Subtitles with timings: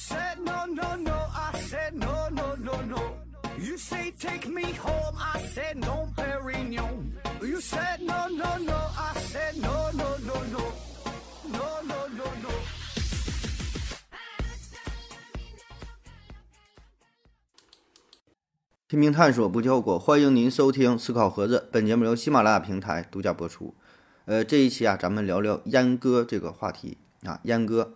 [0.00, 3.00] said no no no, I said no no no no.
[3.58, 7.12] You say take me home, I said no, Perignon.
[7.42, 10.72] You said no no no, I said no no no no,
[11.52, 12.50] no no no no.
[18.86, 19.98] 拼命探索，不计后果。
[19.98, 23.74] 欢迎您收听《思考盒子》，本节目由喜马拉雅平台独家播出。
[24.24, 27.38] 呃，这一期啊，咱们聊聊阉割这个话题啊。
[27.44, 27.94] 阉割，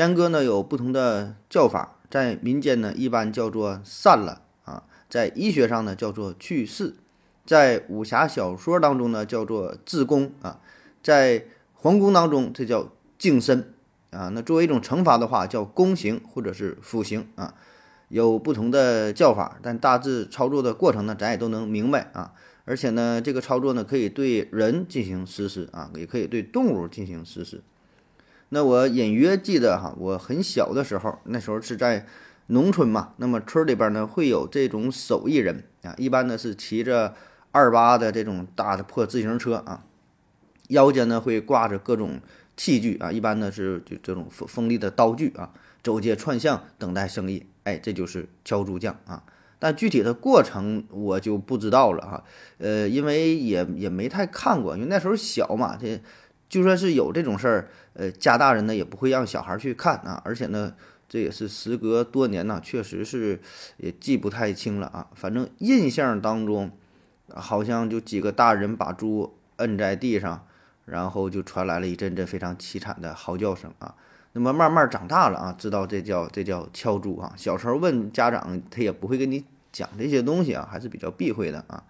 [0.00, 6.94] 阉割呢有不同的叫法，在民间呢一般叫做散了啊，在医学上呢叫做去世，
[7.44, 10.58] 在武侠小说当中呢叫做自宫啊，
[11.02, 11.44] 在
[11.74, 13.74] 皇宫当中这叫净身
[14.08, 14.30] 啊。
[14.30, 17.54] 那作为一种惩罚的话，叫宫刑或者是腐刑啊。
[18.08, 22.32] 有不同的叫法，但大致操作的过程呢，咱也都能明白啊。
[22.64, 27.62] 而且呢，这个操作呢，可以对人进行实施啊，也可以对动物进行实施。
[28.50, 32.06] 那我隐约记得哈，我很小的时候，那时候是在
[32.48, 37.14] 农村嘛，那么村里边呢会有这种手艺人啊，一般呢是骑着
[37.52, 39.84] 二八的这种大的破自行车啊，
[40.68, 42.20] 腰间呢会挂着各种
[42.56, 47.46] 器具啊，一般呢是就这种锋锋利的刀具啊，走街串巷等待生意。
[47.62, 49.22] 哎，这就是敲竹匠啊，
[49.58, 52.24] 但具体的过程我就不知道了哈。
[52.58, 56.02] 呃，因为也也没太看过，因为那时候小嘛，这
[56.50, 60.20] 就算是有这种事儿，呃，家大人呢也不会让小孩去看啊。
[60.24, 60.74] 而且呢，
[61.08, 63.40] 这也是时隔多年呢，确实是
[63.78, 65.06] 也记不太清了啊。
[65.14, 66.72] 反正印象当中，
[67.32, 70.44] 好像就几个大人把猪摁在地上，
[70.84, 73.94] 然后就传来了一阵阵非常凄惨的嚎叫声啊。
[74.32, 77.32] 那么慢慢长大了啊，知道这叫这叫敲猪啊。
[77.36, 81.84] 小时候问家长，他也不会跟你讲这些东西啊，还是比较避讳的啊。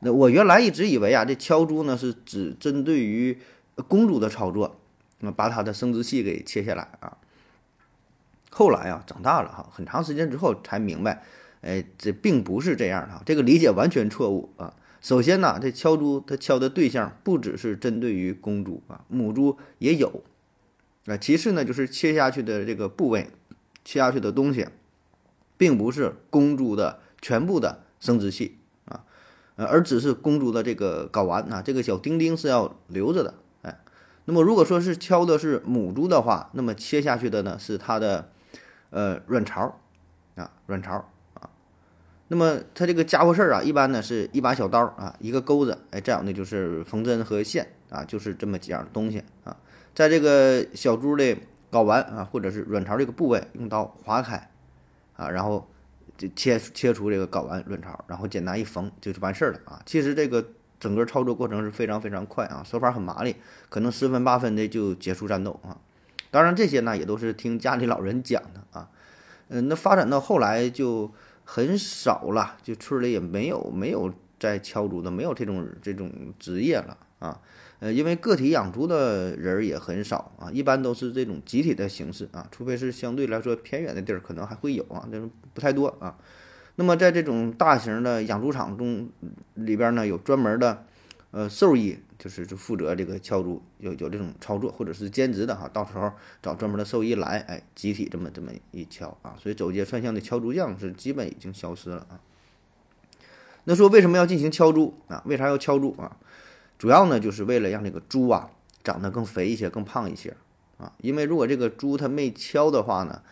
[0.00, 3.38] 那我原来一直以为啊，这敲猪呢是只针对于
[3.88, 4.76] 公猪的操作，
[5.20, 7.16] 那把它的生殖器给切下来啊。
[8.50, 11.24] 后来啊，长大了哈，很长时间之后才明白，
[11.62, 14.74] 哎，这并不是这样的，这个理解完全错误啊。
[15.00, 20.22] 首先呢，这敲猪它敲的对象不只是针对于公猪啊，母猪也有。
[21.06, 23.30] 啊，其次呢，就是切下去的这个部位，
[23.84, 24.68] 切下去的东西，
[25.56, 29.02] 并不是公猪的全部的生殖器啊，
[29.56, 33.34] 而只是公猪的这个睾丸啊，这个小丁丁是要留着的，
[34.24, 38.30] 那么如果说是敲的是母猪的话，那么切下去的呢是它的
[38.90, 39.80] 呃卵巢
[40.36, 41.50] 啊，卵巢啊，
[42.28, 49.56] 那么它这个家伙事儿啊，一般呢是一把小刀啊，一个钩子，哎，再有呢就是缝针和线啊，就是这么几样东西啊。
[49.94, 51.36] 在这个小猪的
[51.70, 54.50] 睾丸啊，或者是卵巢这个部位，用刀划开，
[55.16, 55.68] 啊，然后
[56.16, 59.82] 就切切除这个睾丸、卵巢，然后简单一缝就就完事儿了啊。
[59.84, 60.46] 其实这个
[60.82, 63.36] 整个操作过程是非常非常快啊，手法很麻利，
[63.68, 65.78] 可能十分八分的就结束战斗啊。
[66.32, 68.90] 当然这些呢也都是听家里老人讲的啊。
[69.46, 71.12] 嗯，那发展到后来就
[71.44, 76.10] 很少了，就村里也没有没有在敲竹的，没有这种这种
[76.40, 77.40] 职业了啊。
[77.78, 86.16] 呃，因为个体养猪的人也很少啊，一般都是这种集体的形式啊，除非是相对来说偏远的地儿，可能还会有啊，但是不太多啊。
[86.76, 89.08] 那么在这种大型的养猪场中
[89.54, 90.84] 里边呢，有专门的
[91.30, 96.10] 呃兽医，就是就负责这个敲猪，有有这种操作，或者是兼职的哈，到时候
[96.40, 102.20] 找专门的兽医来，哎，集体这么这么一敲啊，所以走街串巷的敲猪匠是基本已经消失了啊。
[103.64, 105.22] 那说为什么要进行敲猪啊？
[105.26, 106.16] 为啥要敲猪啊？
[106.78, 108.50] 主要呢，就是为了让这个猪啊
[108.82, 110.34] 长得更肥一些、更胖一些
[110.78, 110.92] 啊。
[110.98, 113.22] 因为如果这个猪它没敲的话呢，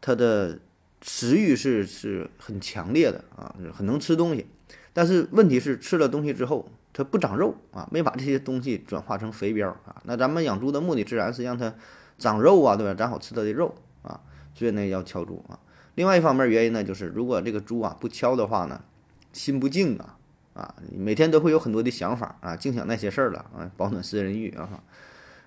[0.00, 0.58] 它的
[1.02, 4.46] 食欲是是很强烈的啊，很能吃东西。
[4.92, 10.02] 但是问题是吃了东西之后，它不长肉啊，没把这些东西转化成肥膘啊。
[10.04, 11.74] 那咱们养猪的目的自然是让它
[12.18, 12.94] 长肉啊，对吧？
[12.94, 14.20] 长好吃它的肉啊，
[14.54, 15.58] 所以呢要敲猪啊。
[15.94, 18.82] 另外一方面原因呢，就是如果这个猪啊不敲的话呢，
[19.32, 20.18] 心不静啊。
[20.56, 24.82] 啊，每天都会有很多的想法啊，净想那些事儿了啊，保暖思人欲啊，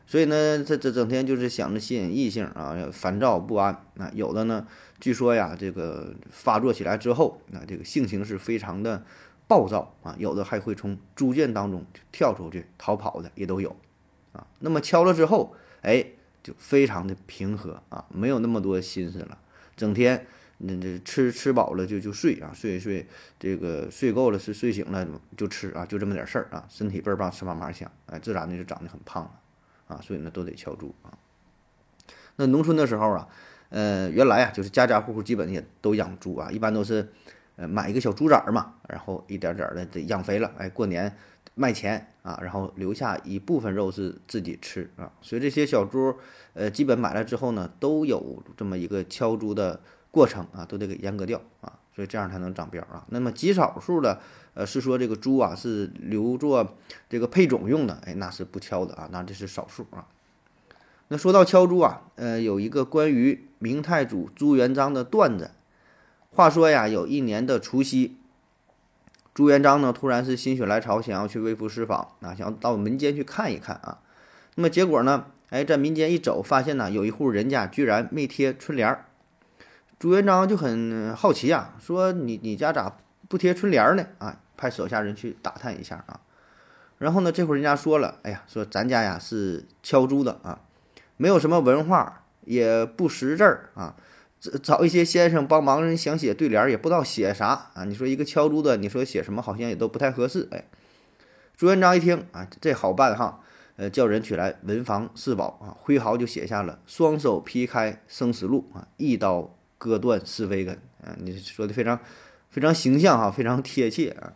[0.09, 4.09] 所以呢，这这整天就是想着吸引异性啊，烦躁不安啊。
[4.15, 4.65] 有的呢，
[4.99, 9.05] 据说呀，这个发作起来之后，那这个性情是非常的
[9.47, 13.75] 暴躁啊，有的还会从猪圈当中跳出去逃跑的也都有
[14.31, 14.47] 啊。
[14.61, 16.03] 那么敲了之后，哎，
[16.41, 19.37] 就非常的平和啊，没有那么多心思了，
[19.77, 20.25] 整天。
[20.61, 23.07] 那这吃吃饱了就就睡啊，睡一睡
[23.39, 25.07] 这个睡够了是睡醒了
[25.37, 29.31] 就吃啊，就这么点事儿啊，身体倍儿棒，吃嘛嘛香，哎，自然的就长得很胖了
[29.89, 31.11] 啊，所以呢都得敲猪啊。
[32.37, 33.27] 那农村的时候啊，
[33.67, 37.11] 呃，原来啊就是家家户户基本也都养猪啊，一般都是
[37.57, 41.13] 呃买一个小猪崽儿嘛，然后一点点的得养肥了，哎，过年
[41.55, 45.11] 卖钱啊，然后留下一部分肉是自己吃啊。
[45.21, 46.15] 所以这些小猪，
[46.53, 49.81] 呃，基本买了之后呢，都有这么一个敲猪的
[50.11, 53.05] 过程啊，都得给阉割掉啊，所以这样才能长膘啊。
[53.09, 54.21] 那么极少数的，
[54.53, 56.75] 呃，是说这个猪啊是留作
[57.09, 60.07] 这个配种用的，哎，那是不敲的啊，那这是少数啊。
[61.07, 65.51] 那说到敲猪啊，呃，有一个关于明太祖朱元璋的段子。
[66.31, 68.17] 话说呀，有一年的除夕，
[69.33, 73.99] 朱元璋呢突然是心血来潮，想要去微服私访啊，想要到民间去看一看啊。
[74.55, 79.05] 那么结果呢，哎，在民间一走，发现呢有一户人家居然没贴春联儿。
[79.97, 82.97] 朱元璋就很好奇啊，说你你家咋
[83.29, 84.05] 不贴春联呢？
[84.17, 86.19] 啊，派手下人去打探一下啊。
[86.97, 90.59] 然后呢，这户人家说了，哎呀，说咱家呀是敲猪的啊，
[91.15, 93.95] 没有什么文化，也不识字儿啊。
[94.63, 97.83] 找一些先生帮忙，人想写对联也不知道写啥啊！
[97.83, 100.47] 你说一个敲猪的，你说写什么好像也都不太合适。
[100.51, 100.63] 哎，
[101.57, 103.41] 朱元璋一听啊，这好办哈，
[103.75, 111.15] 呃，叫人取来文房四宝啊，挥毫就写下了“双手劈开生死路啊，一刀割断是非根”啊！
[111.17, 111.99] 你说的非常
[112.49, 114.33] 非常形象哈，非常贴切啊。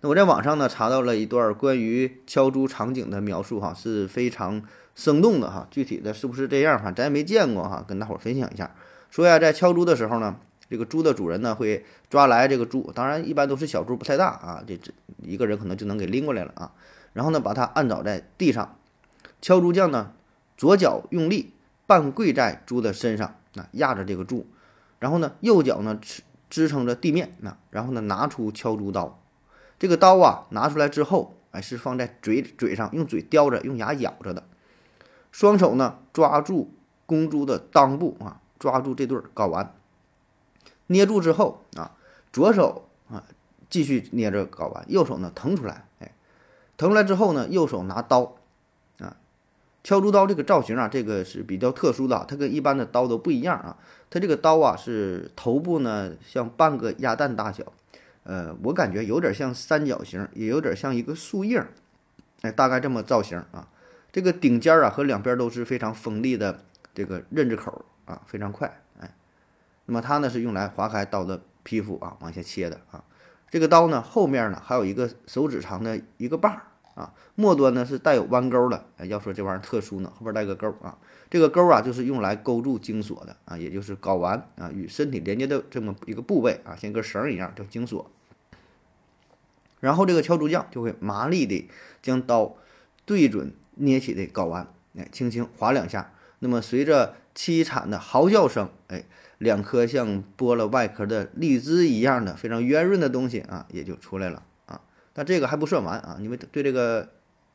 [0.00, 4.62] 那我在网上呢查到了一段关于敲猪场景的描述哈，是非常。
[4.96, 6.92] 生动的哈，具体的是不是这样哈？
[6.92, 8.76] 咱也没见过哈，跟大伙儿分享一下。
[9.10, 10.36] 说呀，在敲猪的时候呢，
[10.70, 16.70] 这个猪的主人呢会抓来这个猪，当然一般都是小猪，不太大啊，这这一个人可能就能给拎过来了啊。
[17.12, 18.78] 然后呢，把它按倒在地上，
[19.42, 20.12] 敲猪匠呢
[20.56, 21.52] 左脚用力
[21.88, 24.46] 半跪在猪的身上，啊压着这个猪，
[25.00, 26.22] 然后呢右脚呢支
[26.54, 29.18] 支撑着地面，那然后呢拿出敲猪刀，
[29.76, 34.44] 这个刀啊拿出来之后，哎是放在嘴嘴上，用嘴叼着，用牙咬着的。
[35.32, 36.72] 双手呢抓住
[37.06, 39.74] 公猪的裆部啊，抓住这对睾丸，
[40.86, 41.96] 捏住之后啊，
[42.32, 43.24] 左手啊
[43.68, 46.12] 继续捏着睾丸，右手呢腾出来，哎，
[46.76, 48.36] 腾出来之后呢，右手拿刀，
[49.84, 53.76] 敲竹刀这个造型啊，这个是比较特殊的啊，它跟一般的刀都不一样啊，
[54.08, 57.70] 它这个刀啊是头部呢像半个鸭蛋大小，
[58.22, 61.62] 呃，我感觉有点像三角形，也有点像一个树叶，
[62.40, 63.68] 哎，大概这么造型啊。
[64.10, 66.60] 这个顶尖儿啊和两边都是非常锋利的
[66.94, 69.14] 这个刃子口啊，非常快，哎，
[69.84, 73.04] 那么它呢是用来划开刀的皮肤啊，往下切的啊。
[73.50, 76.62] 这个刀呢后面呢还有一个手指长的一个把儿
[76.94, 78.84] 啊，末端呢是带有弯钩的。
[78.96, 80.98] 哎，要说这玩意儿特殊呢，后边带个钩啊，
[81.28, 88.10] 这个钩啊就是用来勾住精索的啊，也就是睾丸啊与身体连接的这么一个部位啊，像一根绳一样叫精索。
[89.80, 91.68] 然后这个敲竹匠就会麻利的
[92.02, 92.56] 将刀
[93.04, 93.52] 对准。
[93.76, 99.02] 捏起的睾丸，哎，轻轻划两下，那么随着凄惨的嚎叫声，哎，
[99.38, 104.44] 两颗像剥了外壳的荔枝一样的非常圆润的东西啊，也就出来了。
[105.14, 107.08] 但这个还不算完啊，因为对这个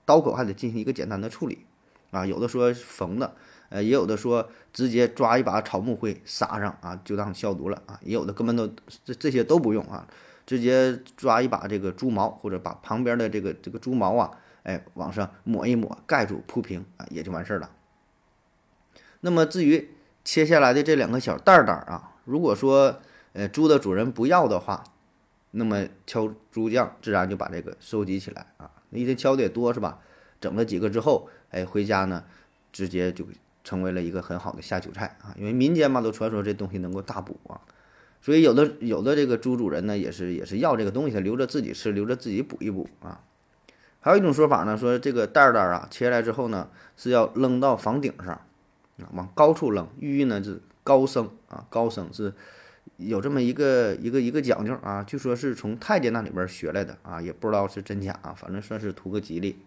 [0.05, 1.65] 刀口还得进行一个简单的处理
[2.09, 2.25] 啊。
[2.25, 3.35] 有的说缝的，
[3.69, 7.99] 呃，也有的说直接抓一把草木灰撒上啊，就当消毒了啊。
[8.01, 8.67] 也有的根本都
[9.05, 10.07] 这这些都不用啊，
[10.47, 14.31] 直接抓一把这个猪毛，或者把旁边的这个这个猪毛啊。
[14.63, 17.71] 哎，往上抹一抹，盖住铺平啊，也就完事儿了。
[19.21, 19.89] 那么至于
[20.23, 22.99] 切下来的这两个小蛋蛋啊，如果说
[23.33, 24.83] 呃猪的主人不要的话，
[25.51, 28.69] 那么敲猪匠自然就把这个收集起来啊。
[28.89, 29.99] 那一天敲的也多是吧？
[30.41, 32.23] 整了几个之后，哎，回家呢，
[32.71, 33.25] 直接就
[33.63, 35.35] 成为了一个很好的下酒菜啊。
[35.37, 37.59] 因为民间嘛都传说这东西能够大补啊，
[38.21, 43.21] 所以有的有的这个猪主人呢也是也是要这个东西，留着自己吃，留着自己补一补啊。
[44.01, 52.33] 还有一种说法呢，说这个蛋儿蛋啊，切下来之后呢，是要扔到房顶上，啊，往高处扔，寓意呢是高升啊，高升是
[52.99, 59.57] 有这么一个一个一个讲究啊，据说是从太监那里边学来的啊，也不知道是真假啊，反正算是图个吉利。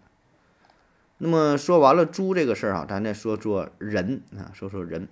[1.17, 5.07] 那么说完了猪这个事儿啊，咱再说说人啊，说说人。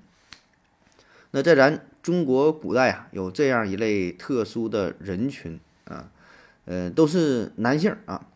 [1.32, 6.12] 那在咱中国古代啊，有这样一类特殊的人群啊，
[6.66, 8.28] 呃，都是男性啊。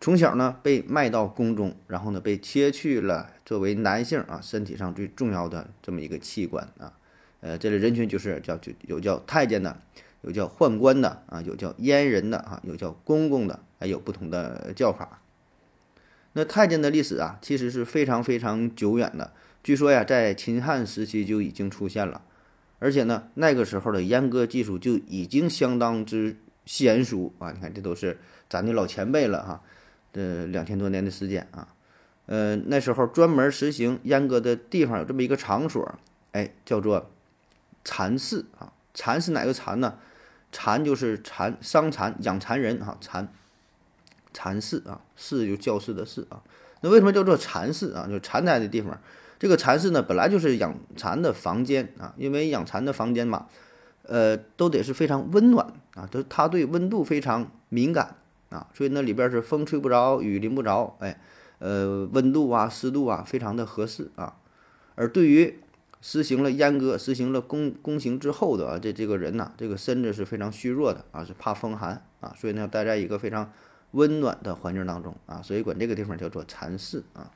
[0.00, 6.92] 从小呢被卖到宫中，然后呢被切去了作为男性啊身体上最重要的这么一个器官啊，
[7.40, 9.80] 呃，这类人群就是叫就有叫太监的，
[10.22, 15.22] 有叫宦官的啊，有叫阉人的啊，有叫公公的，还有不同的叫法。
[16.32, 22.22] 那太监的历史啊，其实是非常非常久远的，据说呀，在秦汉时期就已经出现了，
[22.78, 28.18] 而且呢，那个时候的阉割技术就已经相当之娴熟啊，你看这都是
[28.48, 29.62] 咱的老前辈了哈。
[30.12, 31.68] 呃，两千多年的时间啊，
[32.26, 35.94] 呃，那时候专门实行阉割的地方有这么一个场所，
[36.32, 37.08] 哎，叫做
[37.88, 38.72] 蚕室啊。
[38.92, 39.94] 蚕是哪个蚕呢？
[40.50, 42.98] 蚕就是蚕，伤蚕、养蚕人哈。
[43.00, 43.32] 蚕，
[44.32, 46.42] 蚕室啊，室就教室的室啊。
[46.80, 48.06] 那为什么叫做蚕室啊？
[48.10, 49.00] 就蚕在的地方。
[49.38, 53.46] 这个蚕室呢，本来就是养蚕的房间啊，因为养蚕的房间嘛，
[54.02, 58.16] 呃，都得是非常温暖啊，都它对温度非常敏感
[58.50, 61.20] 啊，所以那里边是风吹不着，雨淋不着，哎，
[61.60, 64.34] 呃，温度啊、湿度啊，非常的合适啊。
[64.96, 65.60] 而对于
[66.00, 73.52] 实行了阉割、实行了宫宫刑之后的啊，这这个人呐，这个身子是非常虚弱的啊，是怕风寒啊，所以呢，待在一个非常
[73.92, 77.30] 温暖的环境当中啊，所以管这个地方叫做禅寺啊。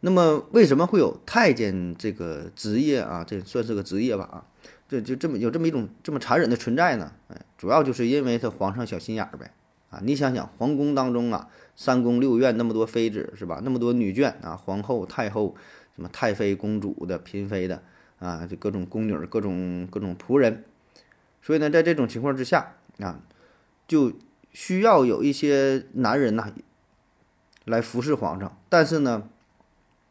[0.00, 3.22] 那么为什么会有太监这个职业啊？
[3.22, 4.46] 这算是个职业吧啊？
[4.88, 7.12] 这就这么有这么一种这么残忍的存在呢？
[7.28, 9.52] 哎，主要就是因为他皇上小心眼儿呗
[9.90, 10.00] 啊！
[10.02, 13.60] 你想想，皇宫当中啊，三宫六院那么多妃子是吧？
[13.62, 15.54] 那么多女眷啊，皇后、太后、
[16.00, 17.82] 什么太妃、公主的、嫔妃的
[18.18, 20.64] 啊，就各种宫女、各种各种仆人。
[21.42, 23.20] 所以呢，在这种情况之下啊，
[23.86, 24.14] 就
[24.50, 26.50] 需要有一些男人呐
[27.66, 29.28] 来服侍皇上，但是呢。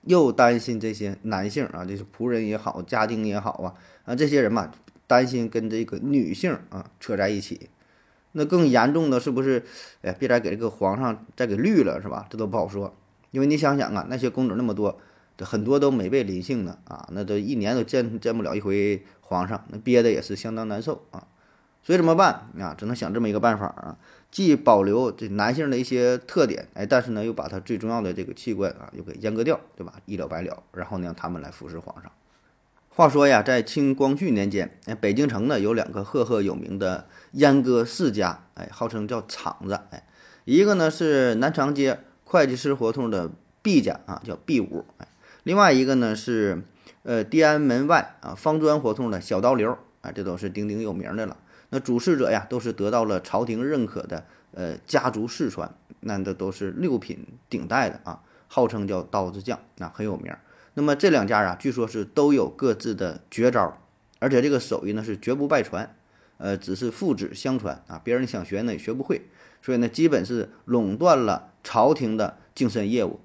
[0.03, 4.71] 又担心这些男性啊，就是仆人也好，家丁也好啊，啊，这些人嘛，
[5.07, 7.69] 担心跟这个女性啊扯在一起，
[8.31, 9.61] 那更严重的是不是？
[10.01, 12.25] 哎，别再给这个皇上再给绿了，是吧？
[12.29, 12.95] 这都不好说，
[13.31, 14.97] 因为你想想啊，那些公主那么多，
[15.45, 21.27] 很多都没被临幸的啊，那都一年都见见不了一回皇上，那憋的也是相当难受啊。
[21.81, 22.75] 所以怎么办啊？
[22.77, 23.97] 只能想这么一个办法啊，
[24.29, 29.93] 既保留这男性的一些特点，哎，但是呢，又把他最重要的这个器官啊，又给阉割掉，对吧？
[30.05, 32.11] 一了百了，然后呢，让他们来服侍皇上。
[32.89, 40.05] 话说呀，在清光绪年间，哎，北京城呢有两个赫赫有名的阉割世家，哎，号称叫厂子，哎，
[40.43, 43.31] 一个呢是南长街会计师胡同的
[43.61, 45.07] 毕家啊，叫毕五，哎，
[45.49, 46.61] 另外一个呢是
[47.01, 51.37] 呃地安门外啊方砖胡同的小刀刘，啊，这都是鼎鼎有名的了。
[51.71, 60.31] 那主事者呀，都是得到了朝廷认可的，呃，家族世传，那这都是六品顶戴的啊，号称叫刀子匠，那很有名。
[60.75, 63.81] 那么这两家啊，据说是都有各自的绝招，
[64.19, 65.95] 而且这个手艺呢是绝不外传，
[66.37, 69.23] 呃，只是父子相传啊，别人想学呢也学不会，
[69.63, 73.19] 所以呢，基本是垄断了朝廷的净身业务。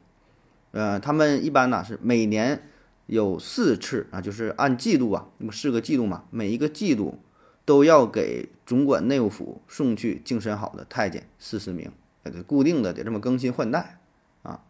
[0.74, 2.68] 呃，他们一般呢是每年
[3.06, 7.18] 有四次啊，就是按季度啊，那么四个季度嘛，每一个季度。
[7.66, 11.90] 都要给总管内务府送去净身好的太监四十名，
[12.22, 14.00] 呃，固定的得这么更新换代
[14.42, 14.60] 啊。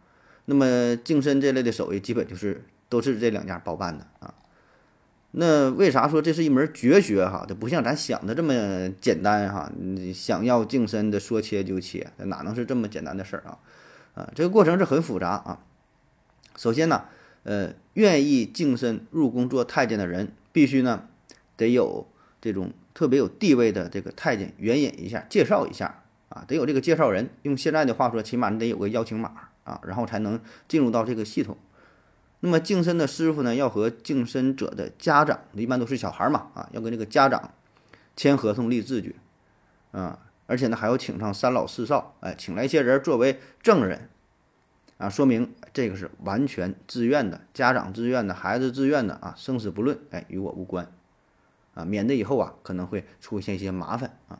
[0.45, 4.33] 那么净身这类的手艺，基本就是都是这两家包办的啊。
[5.31, 7.45] 那为啥说这是一门绝学哈？
[7.45, 9.69] 它不像咱想的这么简单哈。
[9.77, 13.59] 你想要净身的说切就切，哪能是这么简单的事儿啊？
[14.13, 15.59] 啊，这个过程是很复杂啊。
[16.55, 17.05] 首先呢，
[17.43, 21.07] 呃，愿意净身入宫做太监的人，必须呢
[21.55, 22.07] 得有
[22.41, 22.71] 这种。
[22.95, 27.29] 特别有地位的这个太监援引一下，介绍一下啊，得有这个介绍人。
[27.41, 31.57] 用现在的话说，起码你得有个邀请码啊，然后才能进入到这个系统。
[32.39, 37.51] 那么净身的师傅呢，要和净身者的家长，一般都是小孩嘛啊，要跟这个家长
[38.15, 39.17] 签合同、立字据
[39.91, 44.07] 啊，而且呢还要请上三老四少，哎，请来一些人作为证人
[44.97, 50.89] 啊，说明这个是完全自愿的，家长自愿的，孩子自愿的啊，生死不论，哎，与我无关。
[51.73, 54.39] 啊，免得以后啊可能会出现一些麻烦啊。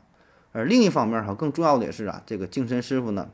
[0.54, 3.30] 而另一方面哈，更重要的也是啊，这个净身师傅呢，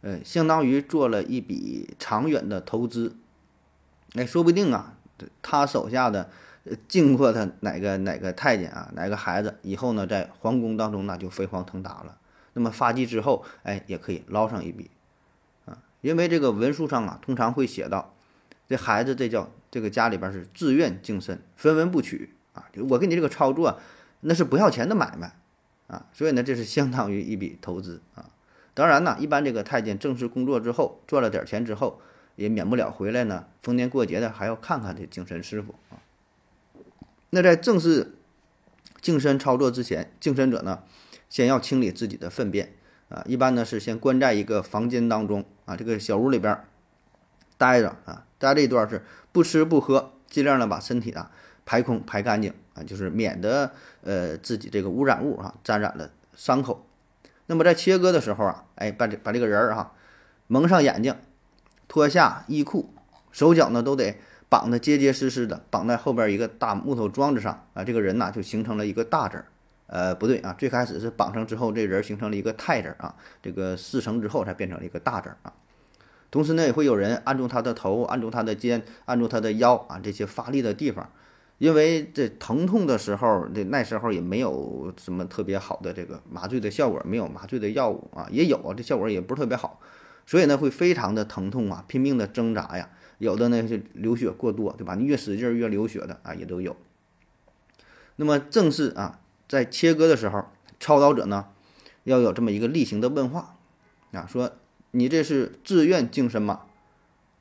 [0.00, 3.16] 呃，相当于做了一笔长远的投资。
[4.14, 4.96] 哎，说不定啊，
[5.42, 6.28] 他手下的
[6.88, 12.18] 经过他哪个哪个太监啊，哪个孩子，以后呢在皇宫当中那就飞黄腾达了。
[12.54, 14.90] 那么发迹之后，哎，也可以捞上一笔。
[16.00, 18.14] 因为这个文书上啊，通常会写到，
[18.68, 22.34] 这孩子这叫这个家里边是自愿净身，分文不取。
[22.52, 23.78] 啊，我给你这个操作，
[24.22, 25.36] 那是不要钱的买卖，
[25.86, 28.28] 啊，所以呢，这是相当于一笔投资啊。
[28.74, 32.00] 当然呢，一般这个太监正式工作之后，赚了点钱之后，
[32.34, 36.02] 也免不了回来呢，逢年过节的还要看看这净身师傅啊。
[37.30, 38.16] 那在正式
[39.00, 40.82] 净身操作之前，净身者呢，
[41.28, 42.74] 先要清理自己的粪便
[43.10, 46.58] 啊，一般呢是先关在一个房间当中啊，这个小屋里边
[47.58, 49.02] 待着啊，待这一段是
[49.32, 51.30] 不吃不喝，尽量呢把身体啊。
[51.66, 53.70] 排空排干净啊，就是免得
[54.02, 56.84] 呃自己这个污染物啊沾染了伤口。
[57.46, 59.92] 那么在切割的时候啊，哎把这把这个人儿哈
[60.48, 61.14] 蒙上眼睛，
[61.86, 62.92] 脱下衣裤，
[63.30, 69.44] 手脚呢都得绑得结结实实的，绑在后边一个大木头桩子上啊，这个人呐就形成了一个大字儿。
[69.90, 75.52] 呃不对啊，最开始是绑上之后，这人形成了一个太字啊，这个四成之后才变成了一个大字啊。
[76.30, 81.10] 同时呢，也会有人按住他的头，按住他的肩，按住他的腰啊这些发力的地方。
[81.58, 89.78] 因为这疼痛的时候，这那时候也没有什么特别好的这个麻醉的效果，没有麻醉的药物啊，也有啊，这效果也不是特别好，
[90.24, 94.94] 所以呢会非常的疼痛啊，拼命的挣扎呀，有的呢是流血过多，对吧？
[94.94, 96.74] 你越使劲越流血的啊，也都有。
[98.16, 99.20] 那么正是啊，
[99.50, 100.44] 在切割的时候，
[100.78, 101.46] 操刀者呢
[102.04, 103.56] 要有这么一个例行的问话
[104.12, 104.52] 啊，说
[104.92, 106.60] 你这是自愿净身吗？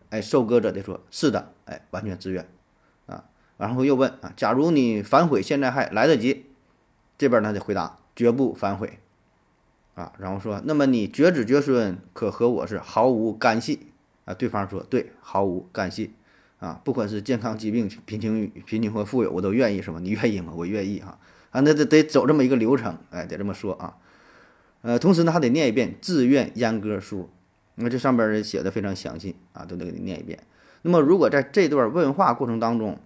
[0.09, 2.49] 哎，受割者的说是的，哎，完全自愿。
[3.05, 3.25] 啊
[3.57, 6.47] 然后又问啊，假如你反悔，现在还来得及。
[7.19, 8.97] 这边呢得回答绝不反悔，
[9.93, 13.91] 啊，然后说，那么你绝子绝孙可和我是毫无干系
[14.25, 14.33] 啊？
[14.33, 16.13] 对方说对，毫无干系
[16.57, 19.99] 啊，不管是健康疾病、贫穷贫穷或富有，我都愿意，是吧？
[19.99, 20.53] 你愿意吗？
[20.55, 21.19] 我愿意哈啊，
[21.51, 23.97] 啊那得得走这么一个流程，哎，得这么说啊。
[24.81, 27.29] 呃，同时呢还得念一遍自愿阉割书，
[27.75, 30.39] 那这上边写的非常详细啊，都得给你念一遍。
[30.83, 32.97] 那么如果在这段问话过程当中，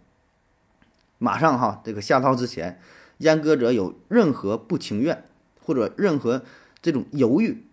[1.17, 2.79] 马上哈，这个下刀之前，
[3.19, 5.23] 阉割者有任何不情愿
[5.63, 6.43] 或者任何
[6.81, 7.63] 这种犹豫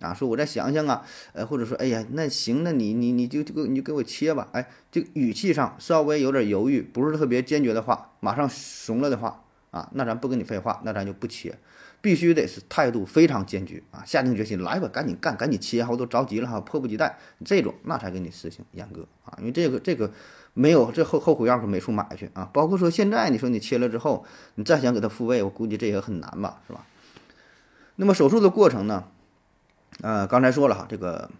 [0.00, 11.58] 啊，说我再想想啊，呃，或者说，哎呀，那行，那你你你就这个你就给我切吧，哎，这语气上稍微有点犹豫，不是特别坚决的话，马上怂了的话啊，那咱不跟你废话，那咱就不切，
[12.00, 20.10] 必须得是态度非常坚决啊，下定决心来吧，赶紧干，赶紧切哈，我都着急了哈，迫不及待，这种那才给你实行阉割啊，因为这个这个。
[20.54, 22.50] 没有这后后悔药可没处买去啊！
[22.52, 24.24] 包括说现在你说你切了之后，
[24.56, 26.84] 你再想给它复位，我估计这也很难吧，是吧？
[27.94, 29.04] 那么手术的过程呢？
[30.00, 31.30] 呃，刚才说了哈，这个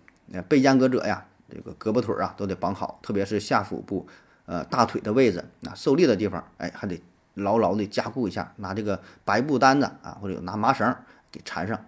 [0.49, 4.07] 被阉割者呀，这个胳膊腿啊都得绑好，特别是下腹部，
[4.47, 7.03] 呃，大腿的位置啊，受力的地方，哎，还得
[7.39, 10.95] 牢牢的加固一下，拿这个白布单子啊，或者拿麻绳
[11.33, 11.79] 给缠上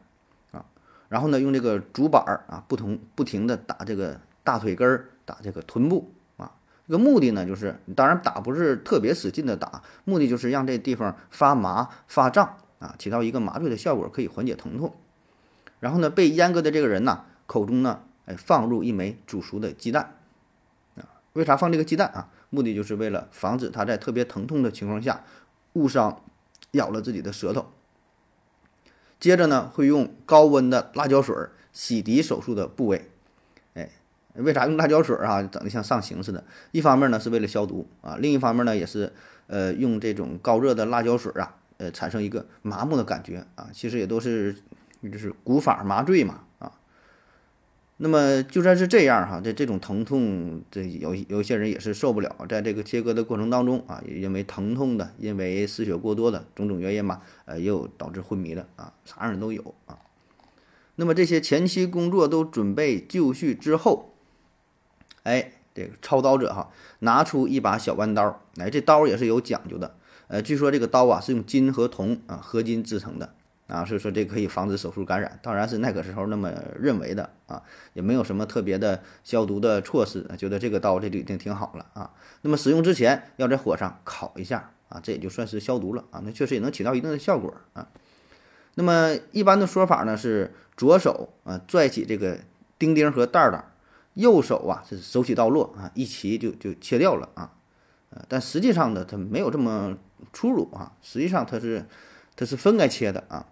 [0.53, 0.65] 啊，
[1.09, 6.53] 然后呢，用这个竹板儿啊，不同不停的打这个大腿根儿，打这个臀部啊。
[6.87, 14.95] 这个目的呢，就是当然打不是特别使劲的打，目的就是让这地方发麻发胀啊，起到一个麻醉的效果，可以缓解疼痛。
[15.79, 20.15] 然后呢，被阉割的这个人呢，口中呢，哎，放入一枚煮熟的鸡蛋
[20.97, 21.09] 啊。
[21.33, 22.29] 为啥放这个鸡蛋啊？
[22.51, 25.25] 目的就是为了防止他在特别疼痛的情况下
[25.73, 26.23] 误伤
[26.73, 27.67] 咬了自己的舌头。
[29.19, 31.35] 接着呢，会用高温的辣椒水
[31.73, 33.11] 洗涤手术的部位。
[33.75, 33.89] 哎
[34.35, 35.43] 为啥用辣椒水啊？
[35.43, 36.45] 整的像上刑似的。
[36.71, 39.13] 一方面呢是为了消毒啊，另一方面呢也是
[39.49, 43.69] 呃用这种高热的辣椒水啊，呃产生一个麻木的感觉啊。
[43.73, 44.55] 其实也都是
[45.03, 46.73] 就是古法麻醉嘛啊。
[48.03, 59.99] 那么就算是这样哈，这这种疼痛，这有有些人也是受不了，在这个切割的过程当中啊，也因为疼痛的，因为失血过多的种种原因嘛，呃也有导致昏迷的啊，啥人都有啊。
[60.97, 64.15] 那么这些前期工作都准备就绪之后。
[65.23, 69.95] 哎，这个操刀者哈，拿出一把小弯刀，哎，这刀也是有讲究的，
[70.29, 73.35] 呃，据说这个刀啊是用金和铜啊合金制成的
[73.71, 82.13] 啊，所以说这可以防止手术感染，当然是那个时候那么认为的啊，也没有什么特别的消毒的措施，觉得这个刀这就已经挺好了啊。
[82.43, 87.89] 那么使用之前要在火上烤一下啊，这也就算是消毒了啊，那确实也能起到一定的效果啊。
[88.75, 92.39] 那么一般的说法呢是左手啊拽起这个
[92.79, 93.65] 钉钉和袋袋。
[94.15, 97.53] 右手啊是手起刀落啊，一齐就就切掉了啊，
[98.29, 99.97] 但实际上呢，它没有这么
[100.33, 101.87] 粗鲁啊，实际上它是
[102.35, 103.47] 它是分开切的啊，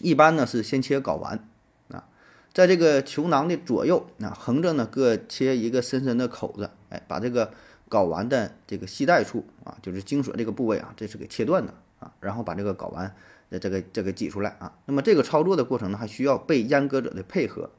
[0.00, 1.48] 一般呢是先切睾丸
[1.88, 2.08] 啊，
[2.52, 7.52] 在这个球囊的左右啊，横着呢各切一个深深的口子，哎，把这个
[7.88, 13.14] 睾丸的这个系带处啊，就是精索这个部位啊，这是给切断的啊，然后把这个睾丸
[13.50, 17.70] 的这个这个挤出来啊，那么这个操作的过程呢，还需要被阉割者的配合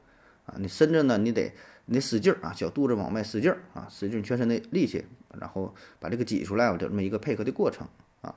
[0.46, 1.52] 啊，你伸着呢你得。
[1.86, 5.04] 你得使劲儿啊，小肚子往外使劲儿啊，使劲全身的力气，
[5.38, 7.86] 然后把这个挤出来，就这么一个配合的过程
[8.22, 8.34] 啊。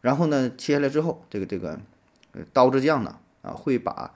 [0.00, 1.78] 然后呢，切下来之后，这个这个
[2.52, 4.14] 刀子匠呢啊，会把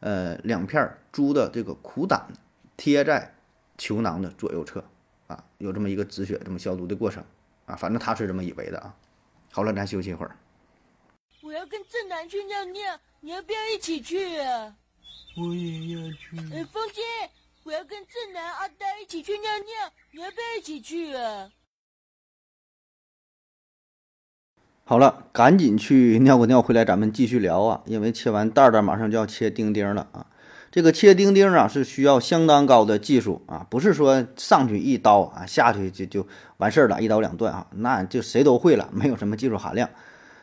[0.00, 2.26] 呃两片猪的这个苦胆
[2.76, 3.34] 贴在
[3.78, 4.84] 球囊的左右侧
[5.26, 7.24] 啊，有这么一个止血、这么消毒的过程
[7.66, 7.76] 啊。
[7.76, 8.94] 反正他是这么以为的啊。
[9.50, 10.36] 好了，咱休息一会儿。
[11.42, 14.76] 我要跟正南去尿尿，你要不要一起去啊？
[15.36, 16.36] 我也要去。
[16.54, 17.02] 哎，风姐。
[17.64, 21.48] 我要跟正南、阿呆一起去尿尿，你要不要一起去啊？
[24.92, 27.80] 好了，赶紧去 尿个尿，回来咱们继续聊啊！
[27.86, 30.26] 因为切完袋袋，马上就要切丁丁了啊！
[30.70, 36.26] 这个切丁丁啊，是需要相当高的技术啊，不是说上去一刀啊，下去就就
[36.58, 39.88] 完事儿了，一刀两断啊，那就谁都会了， 没有什么技术含量。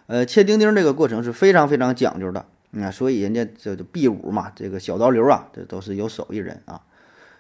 [0.08, 2.44] 呃，切丁丁这个过程是非常非常讲究的
[2.82, 6.82] 啊，所以人家这就 B 五嘛，这个小刀流啊，这都是有手艺人啊。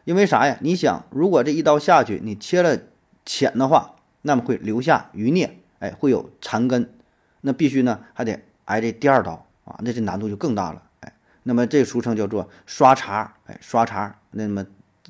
[0.03, 0.59] 因为啥呀？
[0.61, 2.77] 你想，如果这一刀下去，你切了
[3.25, 6.87] 浅的话，那么会留下余孽哎，会有残根，
[7.41, 14.65] 那必须呢还得挨这第二刀啊，那这难度就更大了，哎，那么这俗称叫做刷茬，哎，刷茬，那么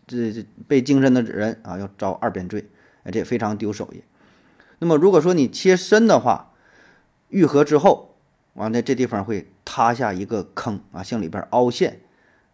[0.05, 2.65] 这这被精神的人啊要遭二遍罪，
[3.03, 4.03] 哎，这也非常丢手艺。
[4.79, 6.53] 那么如果说你切深的话，
[7.29, 8.15] 愈合之后，
[8.53, 11.99] 完了这地方会塌下一个坑啊，向里边凹陷。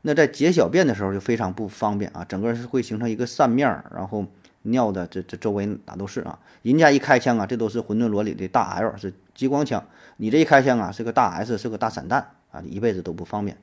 [0.01, 4.25] 那在解小便的时候就非常不方便啊，整个是会形成一个扇面儿，然后
[4.65, 6.37] 尿的这这周围哪都是啊。
[6.61, 9.83] 人家一开枪啊，这都是混沌罗里的大 L 是激光枪，
[10.17, 13.57] 你这一开枪啊是个大 S 是个大散弹啊，一辈子都不方便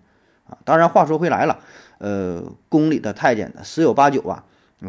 [0.49, 0.59] 啊。
[0.65, 1.59] 当然话说回来了，
[1.99, 4.45] 呃，宫里的太监十有八九啊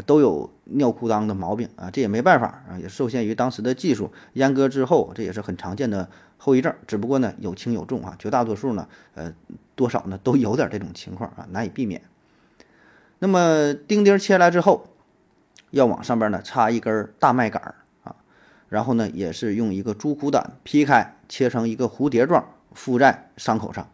[0.06, 9.34] 都有尿裤裆的毛病啊，这也没办法啊，也受限于当时的技术，阉割之后这也是很常见的后遗症，只不过呢有轻有重啊，绝大多数呢呃。
[9.76, 10.20] 多少呢？
[10.24, 12.00] 都有点这种情况啊，难以避免。
[13.18, 14.86] 那么钉钉切来之后，
[15.74, 17.60] 要往上边呢插一根大麦秆
[18.04, 18.16] 啊，
[18.70, 23.90] 然后呢也是用一个猪骨胆劈开，切成一个蝴蝶状，敷在伤口上。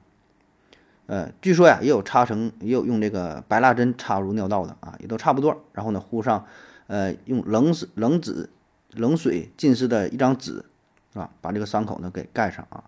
[1.08, 5.66] 呃，据说呀，也有插成，也有用这个白蜡针插入尿道的啊，也都差不多。
[5.72, 6.46] 然后呢，糊上
[6.88, 8.50] 呃用冷水、冷纸、
[8.92, 10.66] 冷水浸湿的一张纸
[11.14, 12.84] 啊，把这个伤口呢给盖上啊。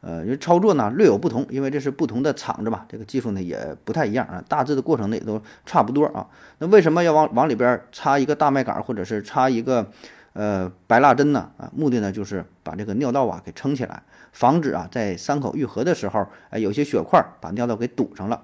[0.00, 6.24] 呃，因为操作呢略有不同，因为这是不同的厂子嘛，这个技术呢也不太一样啊，大致的过程呢也都差不多啊。
[6.58, 9.90] 那为什么要往往里边插一个大麦秆或者是插一个
[10.34, 11.50] 呃白蜡针呢？
[11.56, 18.42] 啊，目的呢就是把这个尿道啊给撑起来，防止啊在伤口愈合的时候，哎有些血块把尿道给堵上了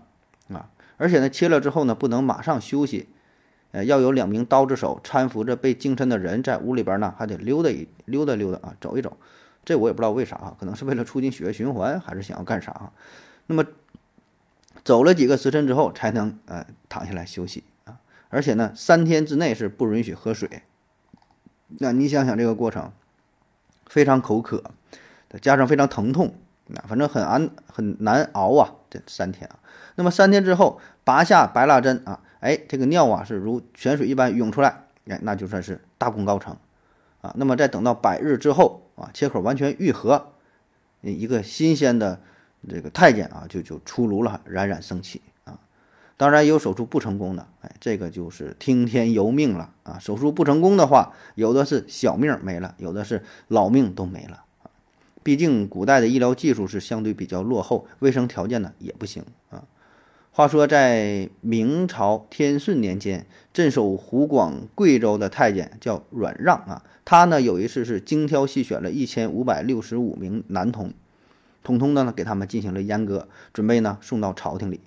[0.49, 0.69] 啊。
[0.97, 3.09] 而且呢切了之后呢不能马上休息，
[3.71, 9.17] 呃要有两名刀子手搀扶着被精神的人在屋里边呢还得溜达一溜达溜达啊走一走。
[9.65, 12.93] 这我也不知道为啥啊，可能是为了促进血液循环，还是想要干啥啊？
[13.47, 13.65] 那么
[14.85, 17.99] 走了几个时辰之后，才能呃躺下来休息啊。
[18.29, 20.63] 而且呢，三天之内是不允许喝水。
[21.79, 22.93] 那你想想这个过程，
[23.87, 24.63] 非常口渴，
[25.31, 26.35] 再加上非常疼痛，
[26.67, 28.75] 那反正很难很难熬啊。
[28.91, 29.59] 这三天啊，
[29.95, 36.57] 那么三天之后拔下白蜡针啊，哎，这个尿啊是如泉水一般涌出来，哎，那就算是大功告成
[37.23, 37.33] 啊。
[37.37, 38.83] 那么再等到百日之后。
[38.97, 40.33] 啊，切口完全愈合，
[41.03, 42.21] 一个新鲜的
[42.69, 45.59] 这个太监啊，就就出炉了，冉冉升起啊。
[46.17, 49.99] 当然也有手术不成功的，哎，这个就是听天由命了啊。
[49.99, 54.71] 手术不成功的话，有的是小命没了，有的是老命都没了啊。
[55.23, 59.65] 毕竟古代的医疗技术是相对比较落后，卫生条件呢也不行啊。
[60.31, 66.83] 话说在明朝天顺年间，镇守湖广、贵州的太监叫阮让啊。
[67.05, 70.93] 他呢有一次是精挑细选了一千五百六十五名男童，
[71.63, 74.81] 统统的呢给他们进行了阉割，准备呢送到朝廷里。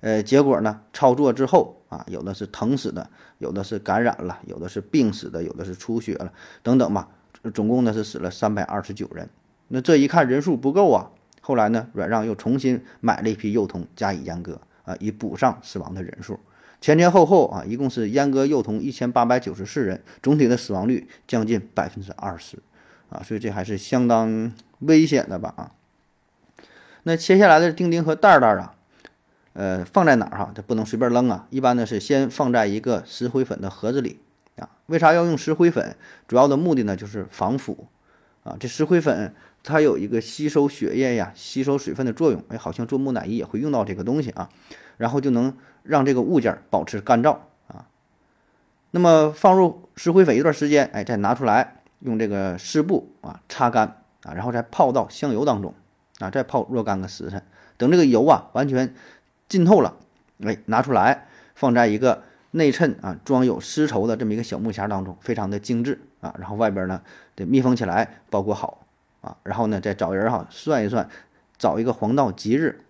[0.00, 6.32] 呃，结果呢操作之后啊，有的是疼死的，有的是感染了，有的是病死的，有的是出血了，
[6.62, 7.08] 等等吧。
[7.52, 9.28] 总共呢是死了三百二十九人。
[9.68, 11.10] 那这一看人数不够啊，
[11.40, 16.38] 后来呢阮让又重新买了一批幼童加以阉割啊，以补上死亡的人数。
[16.80, 22.58] 前前后后啊，一共是阉割幼童一千八百九十四人，总体的死亡率将近百分之二十，
[23.10, 25.72] 啊，所以这还是相当危险的吧啊。
[27.02, 28.74] 那切下来的钉钉和袋袋啊，
[29.52, 30.52] 呃，放在哪儿哈？
[30.54, 31.46] 这不能随便扔啊。
[31.50, 34.18] 一般呢是先放在一个石灰粉的盒子里
[34.56, 34.70] 啊。
[34.86, 35.94] 为啥要用石灰粉？
[36.26, 37.88] 主要的目的呢就是防腐
[38.42, 38.56] 啊。
[38.58, 42.42] 这石灰粉它有一个吸收血液呀、吸收水分的作用。
[42.48, 44.48] 哎，好像做木乃伊也会用到这个东西啊，
[44.96, 45.54] 然后就能。
[45.82, 47.38] 让这个物件保持干燥
[47.68, 47.86] 啊，
[48.90, 55.74] 那么放入石灰粉一段时间，哎，再拿出来用这个湿布啊擦干啊，然后再泡到香油当中
[56.18, 57.42] 啊，再泡若干个时辰，
[57.76, 58.94] 等这个油啊完全
[59.48, 59.96] 浸透了，
[60.44, 67.00] 哎，拿出来放在一个内衬啊装有丝绸的这么一个小木匣当中，非常的精致啊，然后外边呢
[67.34, 68.84] 得密封起来，包裹好
[69.20, 71.08] 啊，然后呢再找人哈算一算，
[71.58, 72.84] 找一个黄道吉日。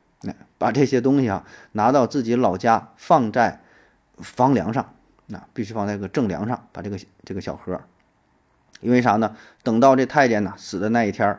[0.60, 1.42] 把这些东西啊
[1.72, 3.62] 拿到自己老家，放在
[4.18, 4.94] 房梁上，
[5.24, 6.68] 那必须放在个正梁上。
[6.70, 7.80] 把这个这个小盒，
[8.82, 9.34] 因为啥呢？
[9.62, 11.38] 等到这太监呢死的那一天，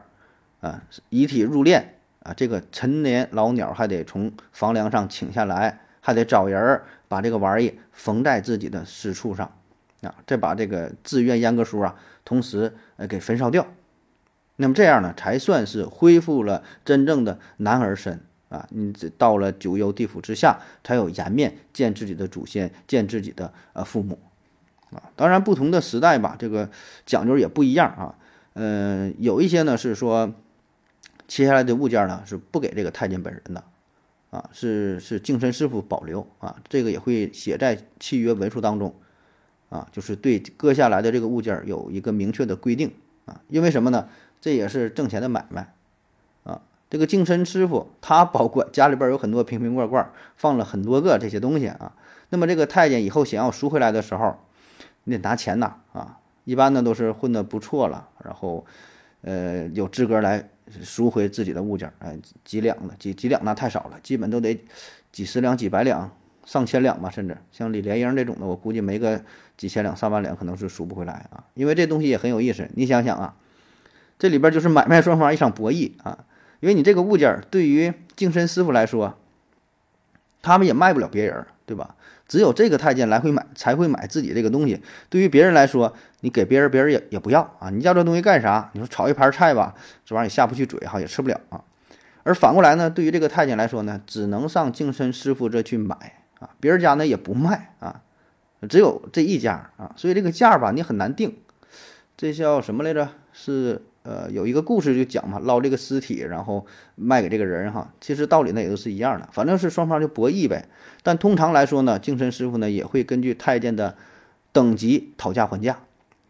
[0.61, 1.83] 啊，遗体入殓
[2.23, 9.55] 啊，这个陈年老鸟还得从房梁上请下来，还得找人把这个玩意缝在自己的私处上，
[10.01, 11.93] 啊，再把这个自愿阉割书啊，
[12.25, 13.67] 同时呃给焚烧掉。
[14.55, 18.19] 那么这样呢，才算是恢复了真正的男儿身。
[18.51, 24.19] 啊，你这到了九幽地府之下，才有颜面见自己的祖先，见自己的呃父母，
[24.91, 26.69] 啊，当然不同的时代吧，这个
[27.05, 28.13] 讲究也不一样啊。
[28.53, 30.33] 嗯，有一些呢是说，
[31.29, 33.63] 切下来的物件呢是不给这个太监本人的，
[34.31, 38.93] 啊，是是净身师傅保留啊，这个也会写在契约文书当中，
[39.69, 42.91] 啊，就是对割下来的这个物件有一个明确的规定
[43.23, 44.09] 啊，因为什么呢？
[44.41, 45.73] 这也是挣钱的买卖。
[46.91, 51.93] 这个净身师傅他保管家里边有很多瓶瓶罐罐，放了很多个这些东西啊。
[52.29, 54.35] 那么这个太监以后想要赎回来的时候，
[55.05, 56.19] 你得拿钱呐啊。
[56.43, 58.65] 一般呢都是混得不错了，然后
[59.21, 60.49] 呃有资格来
[60.83, 64.63] 赎回自己的物件，哎，几两的几几两那太少了，基本都得
[65.11, 66.11] 几十两、几百两。
[66.43, 69.21] 上千两吧，甚至像李莲英这种的，我估计没个
[69.55, 71.43] 几千两、上万两，可能是赎不回来啊。
[71.53, 73.35] 因为这东西也很有意思，你想想啊，
[74.17, 76.25] 这里边就是买卖双方一场博弈啊。
[76.61, 79.17] 因为你这个物件对于净身师傅来说，
[80.41, 81.95] 他们也卖不了别人，对吧？
[82.27, 84.81] 只有这个太监来回买才会买自己这个东西。
[85.09, 87.69] 对于别人来说，你给别人，别人也也不要啊。
[87.69, 88.69] 你要这东西干啥？
[88.73, 91.61] 你说炒一盘菜吧，这玩意儿也下不去嘴哈，也吃不了啊。
[92.23, 96.23] 而反过来呢，对于这个太监来说呢，只能上净身师傅这去买。
[96.39, 98.01] 啊，别人家呢也不卖啊，
[98.67, 101.37] 只有这一家啊，所以这个价吧你很难定。
[102.17, 103.09] 这叫什么来着？
[103.31, 107.91] 是呃有一个故事就讲嘛，捞这个尸体然后卖给这个人哈。
[107.99, 110.67] 其实道理呢也都是一样的，反正是双方就博弈呗。
[111.03, 113.95] 但通常来说呢，净身师傅呢也会根据太监的
[114.51, 115.77] 等级讨价还价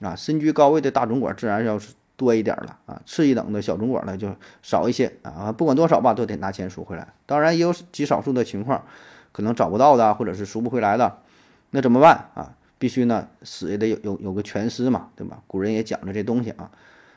[0.01, 0.15] 啊。
[0.15, 5.51] 身居高位的大总管自然要是多一点了啊，次一等的小总管呢就少一些啊。
[5.51, 7.07] 不管多少吧，都得拿钱赎回来。
[7.25, 8.83] 当然也有极少数的情况。
[9.33, 11.19] 可能找不到的，或者是赎不回来的，
[11.69, 12.53] 那怎么办啊？
[12.77, 15.39] 必须呢，死也得有有有个全尸嘛，对吧？
[15.47, 16.69] 古人也讲着这东西啊。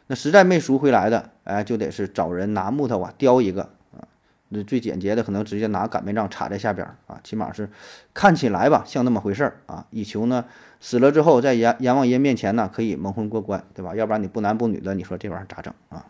[0.07, 3.62] 那实在没赎回来的，哎，就得是找人拿木头啊雕一个
[3.93, 4.05] 啊。
[4.49, 7.71] 那最简洁的，可能直接拿擀面杖插在下边啊，起码是
[8.12, 10.45] 看起来吧像那么回事儿啊，以求呢
[10.81, 13.95] 死了之后在阎阎王爷面前呢可以蒙混过关，对吧？
[13.95, 16.07] 要不然你不男不女的，你说这玩意儿咋整啊？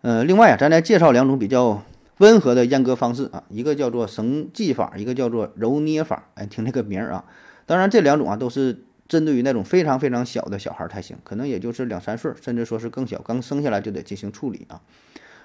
[0.00, 1.82] 呃，另外啊，咱再介绍两种比较。
[2.20, 6.24] 温和的阉割方式啊，一个叫做绳系法，一个叫做揉捏法。
[6.34, 7.24] 哎，听这个名儿啊，
[7.64, 14.80] 当然这两种啊都是针对于那种非常非常小的小孩才行，可能也就是两三岁，甚至说是更小，刚生下来就得进行处理啊。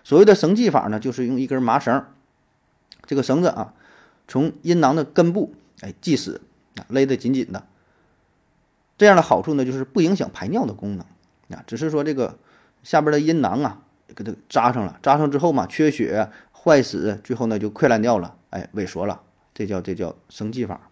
[0.03, 2.05] 所谓的绳系法呢，就是用一根麻绳，
[3.05, 3.73] 这个绳子啊，
[4.27, 6.41] 从阴囊的根部哎系死
[6.75, 7.65] 啊，勒得紧紧的。
[8.97, 12.37] 这样的好处呢，就是不影响排尿的功能啊，只是说这个
[12.83, 13.81] 下边的阴囊啊
[14.15, 16.29] 给它扎上了，扎上之后嘛，缺血。
[16.65, 19.21] 坏死，最后呢就溃烂掉了，哎，萎缩了，
[19.53, 20.89] 这叫这叫绳系法。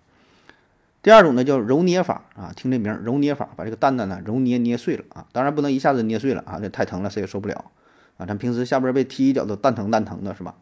[1.02, 7.72] 第二种呢叫揉捏法啊，听这名揉捏法，把这个蛋蛋呢揉捏捏碎了啊，当然不能一下子捏碎了啊，这太疼了，谁也受不了
[8.18, 8.26] 啊。
[8.26, 10.56] 咱平时下边被踢一脚都蛋疼蛋疼的是吧？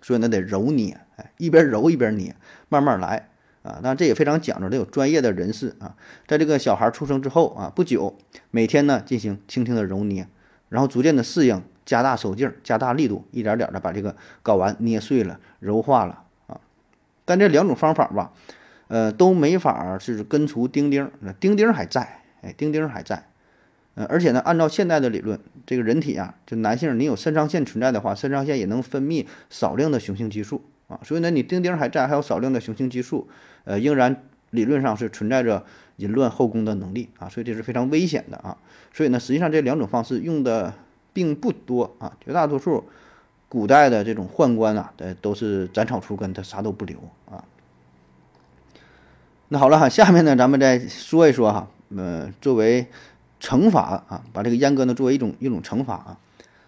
[0.00, 2.34] 所以呢得揉捏，哎，一边揉一边捏，
[2.68, 3.28] 慢慢来
[3.62, 3.80] 啊。
[3.82, 8.16] 当然这也非常讲究，得有专业的人士啊，在这个小孩出生之后啊不久，
[8.50, 10.26] 每天呢进行轻轻的揉捏，
[10.68, 11.62] 然后逐渐的适应。
[11.84, 16.58] 加大手劲儿，加大力度，一点点的把这个睾丸捏碎了、揉化了啊！
[17.26, 18.32] 但这两种方法吧，
[18.94, 23.26] 呃，都没法是根除丁丁，那丁丁还在，哎，丁丁还在，
[23.94, 33.26] 呃，而且呢，按照现代的理论，这个人体啊，就男性，你有肾上腺存在的话，肾上腺也能分泌少量的雄性激素啊，所以呢，你丁丁还在，还有少量的雄性激素，
[33.64, 35.64] 呃，仍然理论上是存在着
[35.96, 38.56] 淫乱后宫的能力啊，所以这是非常危险的啊！
[38.92, 40.72] 所以呢，实际上这两种方式用的。
[41.14, 42.82] 并不多啊，绝大多数
[43.48, 46.98] 古代的这种宦官啊，呃，都是斩草除根，他啥都不留
[47.30, 47.38] 啊。
[49.48, 52.86] 那好了哈，下面呢，咱们再说一说哈，呃，作为
[53.40, 56.16] 惩罚啊，把这个阉割呢作为一种一种惩罚啊。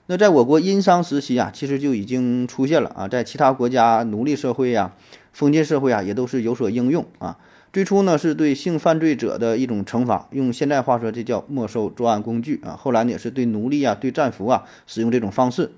[0.08, 4.92] 那在我国殷商时期啊，其实就已经出现了啊，在其他国家奴隶社会呀、
[5.32, 7.36] 封建社会啊，也都是有所应用啊。
[7.72, 12.78] 最初呢，是对性犯罪者的一种惩罚，用现在话说，这叫没收作案工具啊。
[12.78, 15.72] 后来呢，也是对奴隶啊、对战俘啊使用这种方式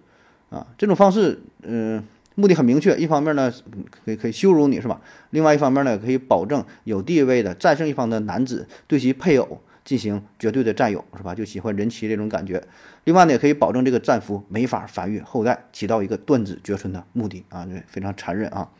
[0.50, 0.66] 啊。
[0.76, 2.04] 这种方式，嗯，
[2.38, 3.52] 目的很明确，一方面呢，
[4.04, 5.00] 可以可以羞辱你是吧？
[5.30, 11.34] 另外一方面呢，可以保证有地位的战胜一方的男子对其配偶进行绝对的占有是吧？
[11.34, 12.62] 就喜欢人妻这种感觉。
[13.02, 17.66] 另外呢，也可以保证这个战俘没法繁育后代，起到一个断子绝孙的目的啊。
[17.66, 18.70] 对，非常残忍啊。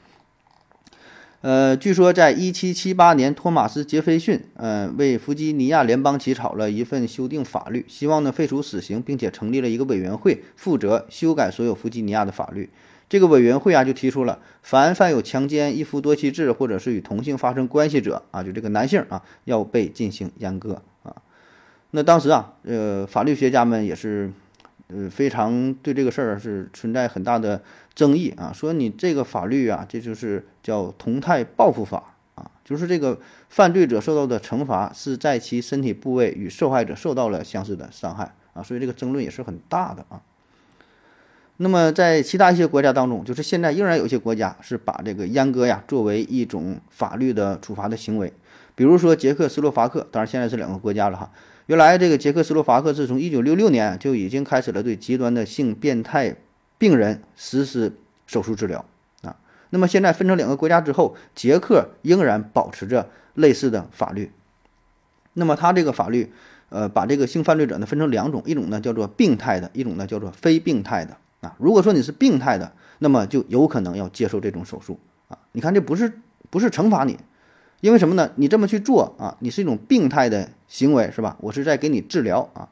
[1.41, 12.71] 呃，据说在一七七八年，托马斯·杰斐逊，呃，为弗吉尼亚联邦起草了一份修订法律，希望呢废除死刑，并且成立了一个委员会，负责修改所有弗吉尼亚的法律。
[13.09, 21.15] 这个委员会啊，就提出了，凡犯有强奸、一夫多妻制，或者是与同性发生关系者啊，就这个男性啊，要被进行阉割啊。
[21.93, 24.31] 那当时啊，呃，法律学家们也是。
[24.91, 27.61] 呃，非常对这个事儿是存在很大的
[27.95, 40.23] 争议啊，说你这个法律啊，这就是叫同态报复法啊，就是这个犯罪者受到的惩罚是在其身体部位与受害者受到了相似的伤害啊，所以这个争论也是很大的啊。
[41.61, 48.33] 那么在其他一些国家当中，就是现在仍然有些国家是把这个阉割呀作为一种法律的处罚的行为，
[48.77, 51.31] 比如说捷克斯洛伐克，当然现在是两个国家了哈。
[51.67, 56.37] 原来这个捷克斯洛伐克是从一九六六年就已经开始了对极端的性变态
[56.79, 57.93] 病人实施
[58.27, 58.85] 手术治疗
[59.23, 59.37] 啊。
[59.71, 64.31] 那么现在分成两个国家之后，捷克仍然保持着类似的法律。
[65.35, 66.33] 那么它这个法律，
[66.69, 71.55] 呃，把这个性犯罪者呢分成两种，一种呢叫做病态的，一种呢叫做非病态的啊。
[71.59, 74.99] 如果说你是病态的，那么就有可能要接受这种手术
[75.29, 75.39] 啊。
[75.53, 76.21] 你看这不是
[76.51, 77.19] 不是惩罚你。
[77.81, 78.29] 因为什么呢？
[78.35, 81.37] 你这么去做啊，你是一种病态的行为，是吧？
[81.41, 82.69] 我是在给你治疗啊。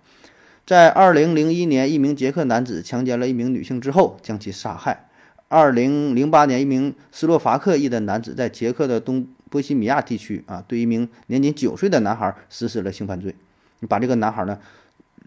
[0.66, 5.08] 在二零零一年，一名捷克男子强奸了一名女性之后将其杀害。
[5.46, 13.32] 二零零八年，一名斯洛伐克裔的男子在捷克的东波西米亚地区啊，对一名年仅九岁的男孩实施了性犯罪，
[13.78, 14.58] 你把这个男孩呢，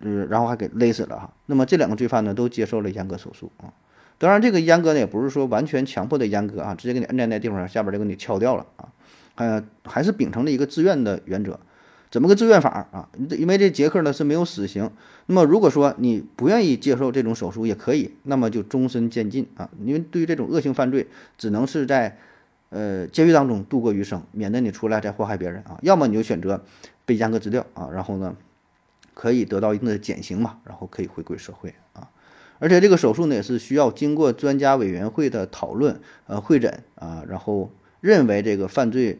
[0.01, 1.33] 呃，然后还给勒死了哈。
[1.45, 3.73] 那么这两个罪犯呢，都接受了阉割手术啊。
[4.17, 8.89] 当然，这个阉割呢，也不是说完全强迫的阉割啊，直接给你摁在那地方，下边就给你敲掉了啊。
[9.35, 11.57] 呃，还是秉承了一个自愿的原则，
[12.11, 13.07] 怎么个自愿法啊？
[13.37, 14.91] 因为这杰克呢是没有死刑，
[15.27, 19.69] 那么如果说你不愿意接受这种手术也可以，那么就终身监禁啊。
[19.85, 21.07] 因为对于这种恶性犯罪，
[21.37, 22.17] 只能是在
[22.71, 25.79] 呃监狱当中度过余生，免得你出来再祸害别人啊。
[25.81, 26.61] 要么你就选择
[27.05, 28.35] 被阉割治掉啊，然后呢
[29.19, 32.07] 可以得到一定的减刑嘛，然后可以回归社会啊。
[32.59, 37.69] 而且这个手术呢也是需要经过专家委员会的讨论呃会诊啊，然后。
[38.01, 39.19] 认为这个犯罪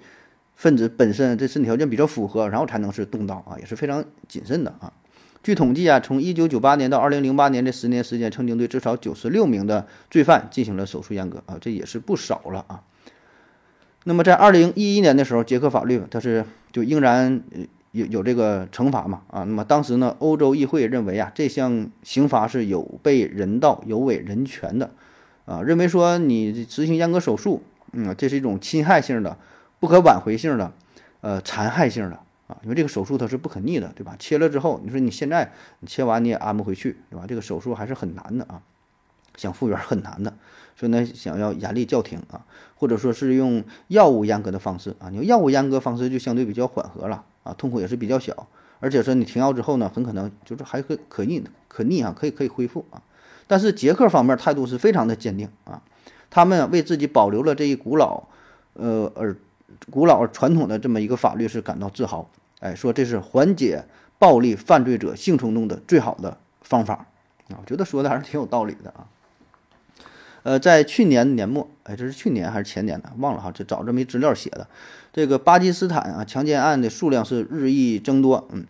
[0.56, 4.94] 分子本身这身体条件比较符合，然后才能是动刀啊，也是非常谨慎的啊。
[5.44, 12.82] 据统计啊，从一九九八年到二零零八年这十年时间，曾经对至少九十六名的罪犯进行了手术阉割啊，这也是不少了啊。
[14.06, 17.44] 那么在二零一一年的时候，捷克法律它是就仍然
[17.92, 19.44] 有有这个惩罚嘛啊。
[19.44, 24.92] 那么当时呢，欧洲议会认为啊，这项刑罚是有悖人道、有违人权的
[25.46, 27.64] 啊，认为说你执行阉割手术。
[27.92, 29.36] 嗯，这是一种侵害性的、
[29.80, 30.72] 不可挽回性的、
[31.22, 34.16] 呃残害性的啊，因为这个手术它是不可逆的，对吧？
[34.20, 37.26] 切了之后，你说你现在你切完你也安不回去，对吧？
[37.28, 38.62] 这个手术还是很难的啊，
[39.38, 40.32] 想复原很难的，
[40.76, 48.48] 所以呢，想要严厉叫停啊，或者说是用药物阉割的方式啊，你用药物阉割方式就相对比较缓和了啊，痛苦也是比较小，
[48.80, 53.02] 而且说你停药之后呢，很可能就是还可可逆可逆啊，可以可以恢复啊，
[53.48, 55.82] 但是捷克方面态度是非常的坚定啊。
[56.30, 58.24] 他们为自己保留了这一古老，
[58.74, 59.36] 呃，而
[59.90, 62.30] 古老传统的这么一个法律是感到自豪。
[62.60, 63.84] 哎，说这是缓解
[64.20, 66.94] 暴力犯罪者性冲动的最好的方法
[67.48, 67.58] 啊！
[67.60, 69.08] 我觉得说的还是挺有道理的啊。
[70.44, 74.68] 呃，在去年年末，哎，这是去年还是前年的，忘了哈，就找这么一资料写的。
[75.20, 78.66] 这个巴基斯坦啊，强奸案的数量是日益增多，嗯。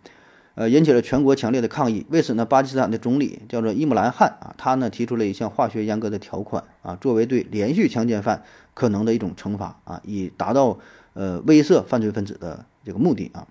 [0.56, 2.04] 呃，引起了全国强烈的抗议。
[2.10, 8.42] 为此呢，巴基斯坦的总理叫做伊姆兰汗啊，他呢提出了一项化学阉割的条款啊，作为对连续强奸犯
[8.74, 10.76] 可能的一种惩罚啊，以达到
[11.14, 13.46] 呃威慑犯罪分子的这个目的啊。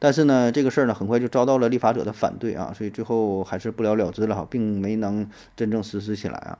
[0.00, 6.58] 但是呢，这个事儿呢很快就遭到了立法者的反对啊，所以最后还是不了了之了哈，并没能真正实施起来啊。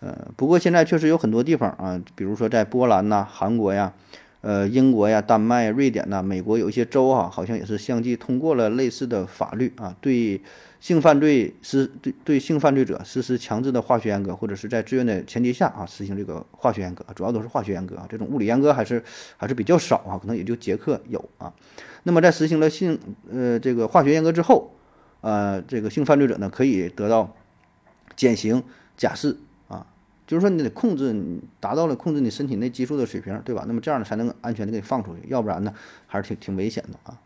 [0.00, 3.92] 呃，不过现在确实有很多地方啊，比如说在波兰呐、韩国呀。
[4.46, 10.40] 呃，英国呀、丹麦、瑞典呐，美国有一些州啊，好像也是相继通过了类似的法律啊，对
[10.78, 19.02] 性犯罪实对对性犯罪者实施强制的化学阉割，或者是在自愿的前提下啊实行这个化学阉割，主要都是化学阉割啊，这种物理阉割还是
[19.36, 21.52] 还是比较少啊，可能也就捷克有啊。
[22.04, 22.96] 那么在实行了性
[23.28, 24.72] 呃这个化学阉割之后，
[25.22, 27.34] 呃，这个性犯罪者呢可以得到
[28.14, 28.62] 减刑、
[28.96, 29.36] 假释。
[30.26, 33.64] 就是说，你得控制，你达到了控制你身体内激素的水平，对吧？
[33.68, 35.72] 那么这样呢，才能安全的给你放出去，要不然呢，
[36.06, 37.16] 还是挺挺危险的啊。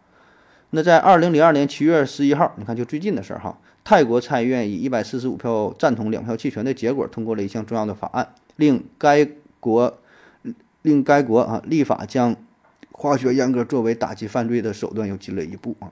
[0.71, 9.27] 那在二零零二年七月十一号，你看就最近的事儿哈，泰国参议院以一百四十五票赞同、两票弃权的结果，通过了一项重要的法案，令该
[9.59, 9.99] 国
[10.83, 12.37] 令该国啊立法将
[12.93, 15.91] 化学阉割作为打击犯罪的手段又进了一步啊。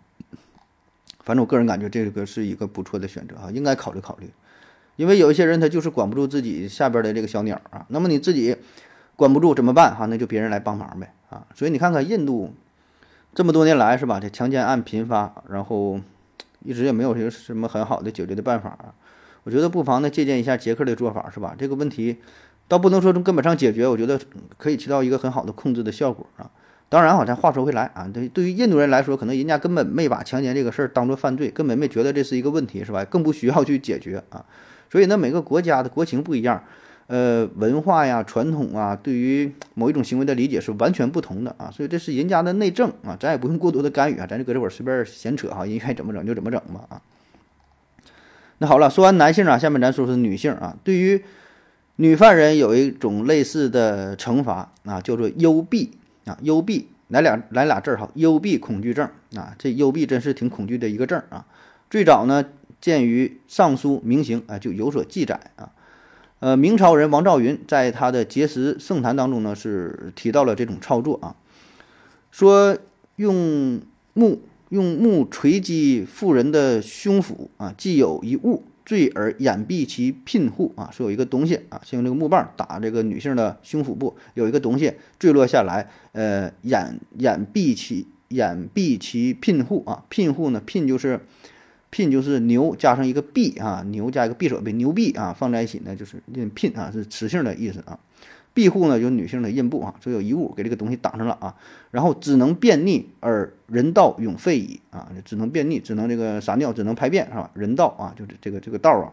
[1.24, 4.30] 反正我个人感觉这个是一个不错的选择啊，应该考虑考虑。
[4.98, 8.56] 因为有一些人他就是管不住自己下边的这个小鸟啊，那么你自己
[9.14, 10.06] 管不住怎么办哈？
[10.06, 11.46] 那就别人来帮忙呗啊！
[11.54, 12.52] 所以你看看印度
[13.32, 16.00] 这么多年来是吧，这强奸案频发，然后
[16.64, 18.92] 一直也没有什什么很好的解决的办法啊。
[19.44, 21.54] 我觉得不妨呢借鉴一下捷克的做法是吧？
[21.56, 22.16] 这个问题
[22.66, 24.20] 倒不能说从根本上解决，我觉得
[24.56, 26.50] 可以起到一个很好的控制的效果啊。
[26.88, 33.04] 当然好像话说回来啊，对对于印度人来说，可能人家根本没把强奸这个事儿当做犯罪，根本没觉得这是一个问题是吧？
[33.04, 34.44] 更不需要去解决啊。
[34.90, 36.62] 所以呢，每个国家的国情不一样，
[37.08, 41.70] 呃，文化呀、传统啊，对于某一种行为的理解是完全不同的啊。
[41.70, 47.02] 所以这是人家的内政啊，咱也不用过多的干预啊，咱就搁这会儿随便闲扯哈，人愿意怎么整就怎么整吧啊。
[48.58, 50.76] 那好了，说完男性啊，下面咱说说女性啊。
[50.82, 51.22] 对于
[51.96, 55.92] 女犯人有一种类似的惩罚啊，叫做幽闭
[56.24, 61.46] 啊，幽闭来俩来俩字儿哈，幽闭恐惧症啊，这幽闭真是挺恐惧的一个症啊。
[61.88, 62.44] 最早呢，
[62.80, 65.70] 见于《尚书明行》啊，就有所记载啊。
[66.40, 71.34] 呃，明朝人王兆云在他的《结石圣谈》当中呢，是提到了这种操作啊，
[72.30, 72.78] 说
[73.16, 73.80] 用
[74.14, 91.18] 木用木锤击妇人的胸腹啊，既有一物坠而掩蔽其聘户啊，说有一个东西啊，先用这个木棒打这个女性的胸腹部，有一个东西坠落下来，呃，掩掩蔽其掩蔽其聘户啊，聘户呢，聘就是。
[91.90, 96.22] 聘就是牛加上一个臂啊，牛加一个匕首，牛臂啊，放在一起呢就是
[96.54, 97.98] 聘啊，是雌性的意思啊。
[98.54, 101.54] 庇护呢就是女性的阴部啊，所以有遗物给这个东西挡上了啊，
[101.90, 107.50] 然后只能便秘而人道永废矣啊，只能便秘，只能这个撒尿，只能排便是吧？
[107.54, 109.12] 人道啊，就是这个这个道啊，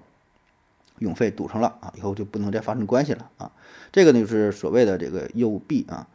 [1.00, 3.52] 永废堵上了啊，以后就不能再发生关系了啊。
[3.92, 6.08] 这个呢就是所谓的这个幽闭啊。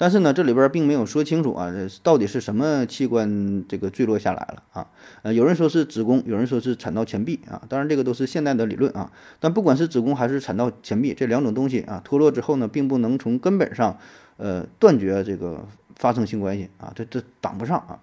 [0.00, 4.86] 但是呢，这里边并没有说清楚啊，这到底是什么器官这个坠落下来了啊？
[5.22, 7.60] 呃，有人说是子宫，有人说是产道前壁啊。
[7.68, 9.10] 当然，这个都是现代的理论啊。
[9.40, 13.98] 但不管是子宫还是产道前壁这两种东西啊，脱落之后呢，并不能从根本上
[14.36, 17.98] 呃断绝这个发生性关系啊，这这挡不上啊。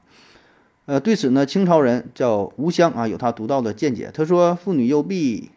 [0.88, 4.12] 呃，对此呢，清朝人叫吴襄啊，有他独到的见解。
[4.14, 5.50] 他说，妇女幽闭。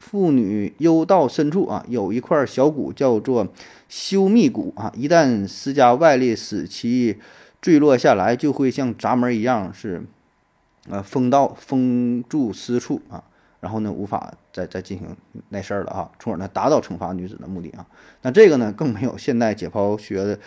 [0.00, 3.48] 妇女幽道深处啊，有一块小骨叫做
[3.88, 7.18] 修密骨啊，一旦施加外力使其
[7.60, 10.02] 坠落下来，就会像闸门一样是，
[10.88, 13.24] 呃封到封住私处啊，
[13.60, 15.16] 然后呢无法再再进行
[15.48, 17.86] 那事儿了啊，从而呢达到惩罚女子的目的啊。
[18.22, 20.38] 那这个呢更没有现代解剖学的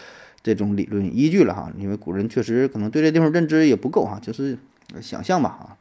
[0.43, 4.57] 这种理论依据了哈，因为古人确实可能对这地方认知也不够哈，就是
[5.01, 5.77] 想象吧啊。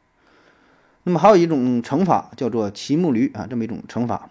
[1.03, 4.29] 那么还有一种惩罚叫做骑木驴啊，这么一种惩罚，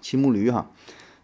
[0.00, 0.70] 骑木驴哈，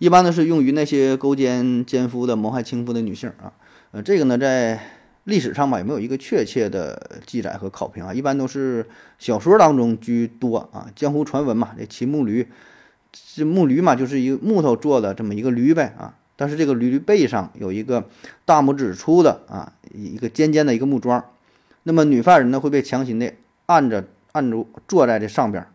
[0.03, 3.53] 一般呢是用于那些勾奸奸夫的、谋害亲夫的女性啊。
[3.93, 4.81] 呃，这个呢在
[5.23, 8.85] 历史上吧也没有一个确切的记载和考评啊，一般都是
[9.21, 11.71] 小说当中居多啊，江湖传闻嘛。
[11.79, 12.49] 这骑木驴，
[13.13, 18.09] 这木驴嘛就是一个木头做的这么一个驴呗啊，但是这个驴背上有一个
[18.45, 21.25] 大拇指粗的啊一个尖尖的一个木桩，
[21.85, 23.33] 那么女犯人呢会被强行的
[23.67, 24.05] 按着。
[24.33, 25.67] 按住坐在这上边，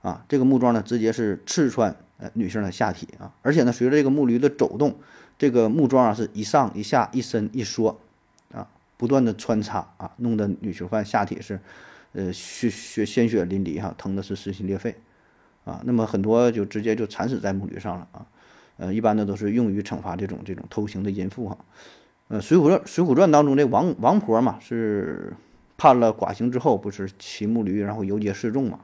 [0.00, 4.96] 啊，这个木桩呢，直接是刺穿呃女性的下体啊，而且呢，随着这个木驴的走动，
[5.36, 8.00] 这个木桩啊是一上一下一伸一缩，
[8.52, 11.60] 啊，不断的穿插啊，弄得女囚犯下体是，
[12.12, 14.94] 呃血血鲜血淋漓哈，疼的是撕心裂肺，
[15.64, 18.26] 啊，那么很多就直接就惨死在木驴上了啊，
[18.76, 21.58] 呃，一般的都是用于惩罚这种这种偷情的淫妇哈，
[22.28, 25.32] 呃，《水浒传》《水浒传》当中这王王婆嘛是。
[25.76, 28.78] 判了寡刑之后，不是骑木驴，然后游街示众嘛？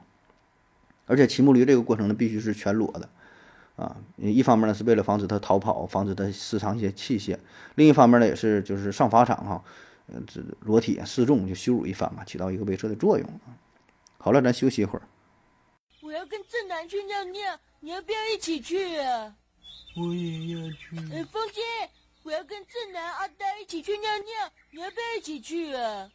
[1.07, 3.09] 而且骑木驴这个过程呢，必须是全裸的，
[3.81, 7.35] 啊，一方面呢是为了防止他逃跑，防止他私藏一些器械；
[7.77, 9.65] 另一方面呢，也是就是上法场哈，
[10.09, 13.57] 呃，这裸体示众就羞辱一番嘛，起到一个威慑的作用啊。
[14.19, 15.03] 好了，咱休息一会儿。
[16.03, 19.35] 我要跟正南去尿尿，你要不要一起去啊？
[19.97, 20.97] 我也要去。
[21.15, 21.63] 呃，风姐，
[22.23, 26.11] 我要跟正南、阿呆一起去尿尿，你要不要一起去啊？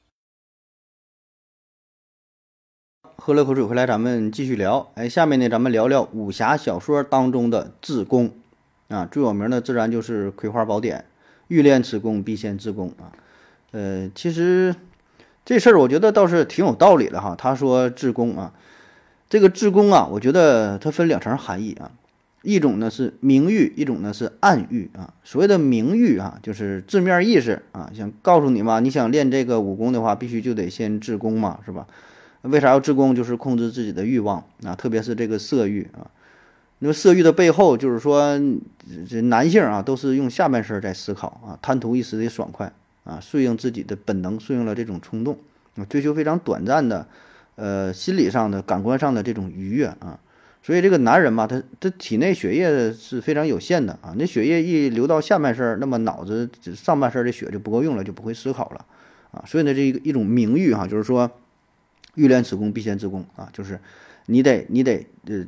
[3.17, 4.91] 喝了口水回来，咱们继续聊。
[4.95, 8.31] 哎，下面呢，咱们聊聊武侠小说当中的自宫
[8.87, 10.99] 啊，最有名的自然就是《葵花宝典》，
[11.47, 13.11] 欲练此功，必先自宫啊。
[13.71, 14.75] 呃，其实
[15.43, 17.35] 这事儿我觉得倒是挺有道理的哈。
[17.37, 18.53] 他说自宫啊，
[19.29, 21.91] 这个自宫啊，我觉得它分两层含义啊，
[22.43, 25.13] 一种呢是明喻，一种呢是暗喻啊。
[25.23, 31.87] 所谓的明喻啊，就是字面意思啊，想告诉你嘛，你想练这个武功的话，必须就得先自宫嘛，是吧？
[32.49, 33.15] 为啥要自宫？
[33.15, 36.05] 就是控制自己的欲望啊，特别是这个色欲啊。
[36.79, 38.37] 那么色欲的背后，就是说
[39.09, 42.71] 这男性啊，都是用下半身在思考啊，贪图一时的爽快
[43.03, 45.37] 啊，顺应自己的本能，顺应了这种冲动
[45.77, 47.07] 啊，追求非常短暂的，
[47.55, 50.19] 呃，心理上的、感官上的这种愉悦啊。
[50.61, 58.85] 所以这个男人嘛，他他体内血液是非常有限的啊，那血液一流到下半身，那么脑子上半身的血就不够用了，就不会思考了
[59.31, 59.43] 啊。
[59.47, 61.31] 所以呢，这一一种名誉哈，就是说。
[62.16, 63.49] 欲练此功，必先自宫啊！
[63.53, 63.80] 就是
[64.26, 65.45] 你得你得呃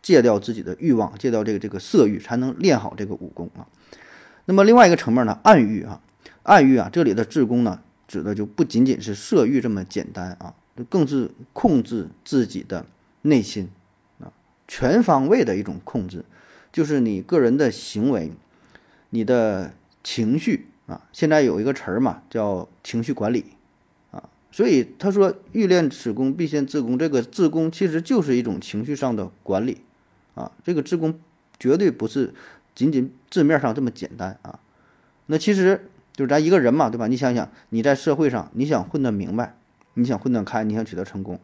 [0.00, 3.66] 戒掉自己的欲望，戒掉这个这个色欲，才能练好这个武功啊。
[4.44, 6.00] 那么另外一个层面呢，暗欲啊，
[6.42, 10.54] 暗欲啊，这里的自宫呢，指的就不仅仅是色欲这么简单啊，
[10.88, 12.84] 更是控制自己的
[13.22, 13.68] 内心
[14.20, 14.32] 啊，
[14.66, 16.24] 全方位的一种控制，
[16.72, 18.32] 就是你个人的行为，
[19.10, 21.02] 你的情绪啊。
[21.12, 23.44] 现在有一个词儿嘛，叫情绪管理。
[24.52, 26.96] 所以他说“欲练此功，必先自宫”。
[27.00, 29.78] 这个自宫其实就是一种情绪上的管理，
[30.34, 31.18] 啊，这个自宫
[31.58, 32.34] 绝对不是
[32.74, 34.60] 仅仅字面上这么简单啊。
[35.26, 37.06] 那其实就是咱一个人嘛，对吧？
[37.06, 39.56] 你想想，你在社会上，你想混得明白，
[39.94, 41.40] 你想混得开，你想取得成功，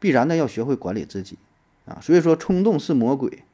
[0.00, 1.38] 必然的要学会管理自己
[1.86, 1.98] 啊。
[2.02, 3.44] 所以说，冲动是魔鬼，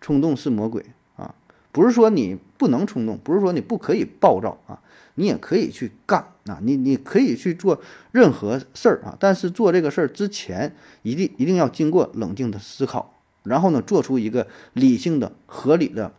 [0.00, 0.86] 冲动是魔鬼
[1.16, 1.34] 啊！
[1.72, 4.80] 不是说你不能冲动，不是说你不可以暴躁啊，
[5.14, 7.80] 你也可以去干啊，你你可以去做
[8.12, 9.16] 任何事儿啊。
[9.18, 16.12] 但是做这个事儿之前，一定一定要经过冷静的思考，然后呢，做出一个理性的、合理的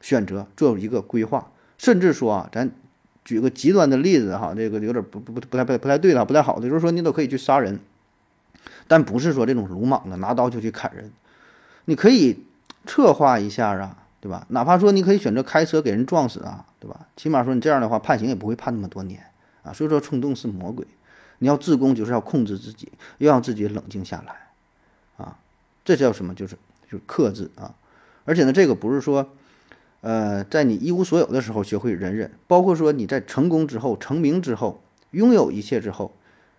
[0.00, 2.70] 选择，做一个规划，甚至说啊，咱。
[3.22, 7.78] 举个极端的例子哈，这个有点不不不不太不不太对了，不太好的，就是说你都可以去杀人，
[8.88, 11.12] 但不是说这种鲁莽的拿刀就去砍人，
[11.84, 12.42] 你可以
[12.86, 14.46] 策划一下啊，对吧？
[14.48, 17.06] 哪怕说你可以选择开车给人撞死啊，对吧？
[17.14, 19.22] 起码说你这样的话判刑也不会判那么多年
[19.62, 19.72] 啊。
[19.72, 20.84] 所以说冲动是魔鬼，
[21.38, 25.38] 你要自宫就是要控制自己，要让自己冷静下来啊，
[25.84, 26.34] 这叫什么？
[26.34, 26.56] 就是
[26.90, 27.74] 就是克制啊，
[28.24, 29.28] 而且呢，这个不是说。
[30.02, 36.14] 呃，在你一无所有的时候学会忍忍，包括说你在成功之后、成名之后、拥有一切之后，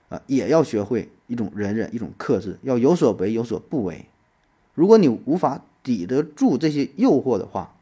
[0.09, 4.05] 啊，也要学会一种忍忍、一种克制，要有所为有所不为。
[4.75, 7.73] 如果你无法抵得住这些诱惑的话，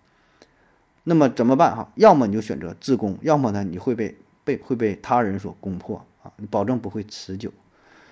[1.10, 1.76] 那么怎么办？
[1.76, 7.52] 哈，要么你就选择自宫，要么呢你会被被会被他人所攻破啊，你保证不会持久。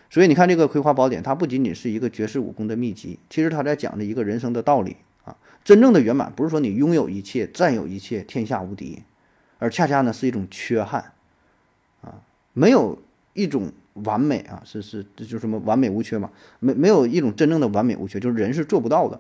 [0.10, 5.38] 所以你看这个《葵花宝典》，它不仅仅是一个绝世武功的秘籍，其实它在讲的一个人生的道理啊。
[5.64, 9.04] 真正的圆满不是说你拥有一切、占有一切、天下无敌，
[9.60, 11.12] 而恰恰呢是一种缺憾，
[12.02, 12.24] 啊，
[12.54, 12.98] 没有
[13.34, 16.32] 一种完美啊，是是这就什么完美无缺嘛？
[16.60, 19.20] 没没有一种真正的完美无缺，就是人是做不到的，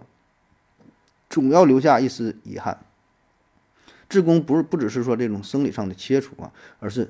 [1.30, 2.80] 总要留下一丝遗憾。
[4.10, 7.08] 自宫不是不只是说这种生理上的切除啊，而是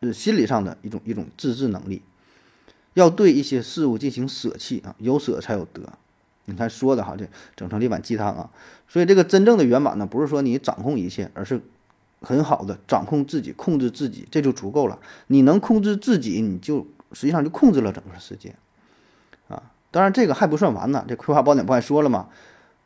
[0.00, 2.02] 呃心理上的一种一种自制能力，
[2.94, 5.82] 要对一些事物进行舍弃啊，有舍才有得。
[6.46, 7.24] 你看说的哈，这
[7.54, 8.50] 整成这碗鸡汤啊，
[8.88, 11.60] 所以这个真正的圆满呢，不是说你掌控一切，而是
[12.22, 14.98] 很好的掌控自己，控制自己，这就足够了。
[15.28, 18.54] 你能控制自己，你就实际上就控制了整个世界
[19.46, 19.62] 啊。
[19.92, 22.28] 当然这个还不算完呢，这《葵花宝典》不还说了吗？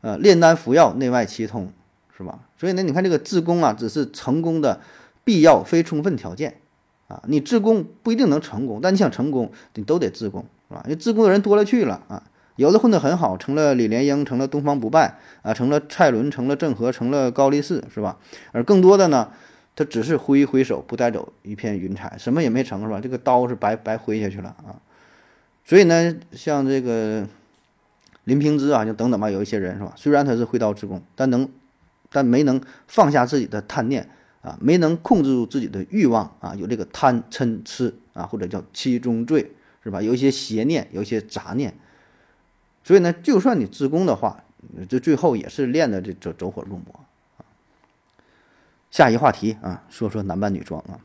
[0.02, 1.72] 呃，炼丹服药，内外齐通，
[2.16, 2.38] 是吧？
[2.56, 4.80] 所以呢，你看这个自宫啊，只是成功的
[5.24, 6.60] 必要非充分条件
[7.08, 7.22] 啊。
[7.26, 10.82] 你自宫不一定能成功，但你想成功，你都得自宫，是吧？
[10.84, 12.22] 因为自宫的人多了去了啊。
[12.56, 18.16] 有的混得很好，成了李莲英，成了东方不败啊，成了蔡伦，成了郑和，成了高力士，是吧？
[18.52, 19.32] 而更多的呢，
[19.74, 23.00] 他只是挥一挥手，不带走一片云彩，什么也没成，是吧？
[23.00, 24.78] 这个刀是白白挥下去了啊。
[25.64, 27.26] 所以呢，像这个
[28.22, 29.92] 林平之啊，就等等吧，有一些人是吧？
[29.96, 31.48] 虽然他是挥刀自宫，但能，
[32.14, 34.08] 但没能放下自己的贪念
[34.40, 39.50] 啊，没能控制住自己的欲望啊，有这个贪嗔痴啊，或者叫七宗罪，
[39.82, 40.00] 是吧？
[40.00, 41.74] 有一些邪念，有一些杂念。
[42.84, 44.44] 所以呢，就算你自宫的话，
[44.88, 47.04] 这最后也是练的这走走火入魔
[47.38, 47.42] 啊。
[48.92, 51.00] 下一话题啊，说说男扮女装啊，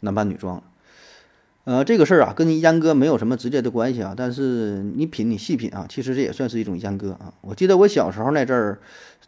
[0.00, 0.60] 男扮女装，
[1.64, 4.14] 呃，这个事儿啊，跟你阉割没有什么直接的关系啊。
[4.16, 7.32] 但是你品，你细品啊，其实这也算是一种阉割啊。
[7.42, 8.78] 我记得我小时候那阵儿，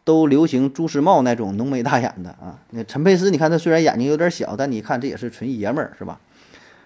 [0.02, 2.58] 都流行朱时茂那种浓眉大眼的啊。
[2.70, 6.18] 那陈佩斯，你看他虽然眼睛有点小，但你看这也是纯爷们儿，是吧？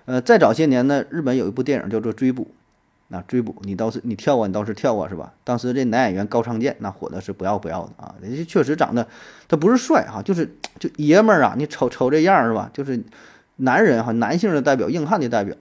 [0.07, 2.43] 呃，再早些年呢，日本有一部电影叫做《追捕》。
[3.09, 5.33] 那追捕你倒是你跳啊，你倒是跳啊，是吧？
[5.45, 9.07] 当时这男演员高仓健那火的是不要不要的啊，人家确实长得
[9.47, 12.69] 他不是帅哈，就是就爷们儿啊，你瞅瞅这样是吧？
[12.75, 13.01] 就是
[13.57, 15.55] 男人哈，男性的代表，硬汉的代表。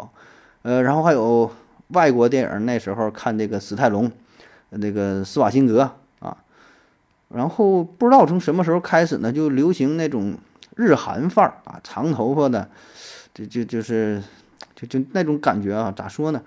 [0.64, 1.52] 呃，然后还有
[1.90, 4.12] 外国电影，那时候看这个史泰龙，
[4.70, 6.38] 那个施瓦辛格啊。
[7.30, 10.36] 然后不知道从什么时候开始呢，就流行那种
[10.76, 12.70] 日韩范儿啊，长头发的，
[13.34, 14.22] 就就就是
[14.76, 16.42] 就就那种感觉啊，咋说呢？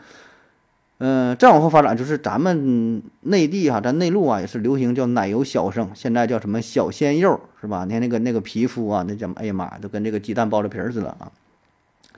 [0.98, 7.84] 嗯，再往后发展就是咱们内地哈，咱内陆啊也是流行叫奶油小生，现在叫什么小鲜肉是吧？
[7.84, 11.30] 你看那个那个皮肤啊，那叫哎呀妈，都跟这个鸡蛋剥了皮儿似的啊。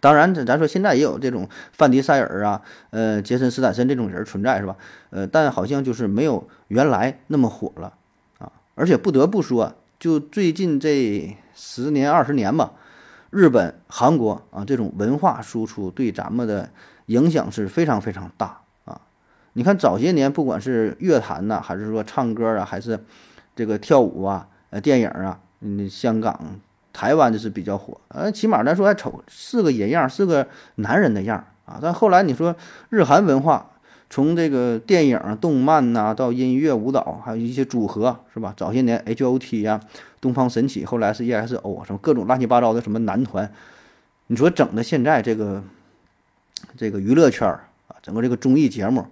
[0.01, 4.75] 当然，咱咱说现在也有这种范迪塞尔啊，呃，杰森斯坦森这种人存在是吧？
[5.11, 7.93] 呃，但好像就是没有原来那么火了
[8.39, 8.51] 啊。
[8.77, 12.73] 而且不得不说，就最近这十年二十年吧，
[13.29, 16.71] 日本、韩国啊这种文化输出对咱们的
[17.05, 18.60] 影响是非常非常大。
[19.55, 22.99] 你看早些年，不管是乐坛呐，还是说唱歌啊，还是
[23.57, 26.41] 这个跳舞啊，呃，电影啊，嗯，香港、
[26.93, 28.01] 台湾就是比较火。
[28.09, 30.47] 呃，起码咱说还瞅是个人样，是个
[30.77, 31.79] 男人的样啊。
[31.83, 32.55] 但后来你说
[32.91, 33.71] 日韩文化，
[34.09, 38.55] 从这个电影、动漫呐，到音乐、舞蹈，还有一些组合，是吧？
[38.57, 39.81] 早些年 H.O.T 呀，
[40.21, 43.53] 东方神起，后来是 E.S.O 什么各种乱七八糟的什么男团，
[44.29, 45.63] 你说整的现在这个
[46.77, 47.49] 这个娱乐圈
[47.89, 49.05] 啊，整个这个综艺节目。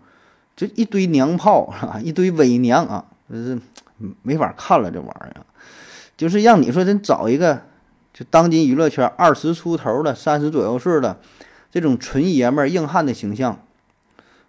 [0.58, 3.56] 就一堆娘炮啊， 一堆伪娘啊，就是
[4.22, 5.46] 没法看了这玩意儿，
[6.16, 7.62] 就是让你说真找一个，
[8.12, 11.20] 就当今娱乐圈二十出头的、三十左右岁的
[11.70, 13.56] 这种纯爷们儿、硬汉的形象，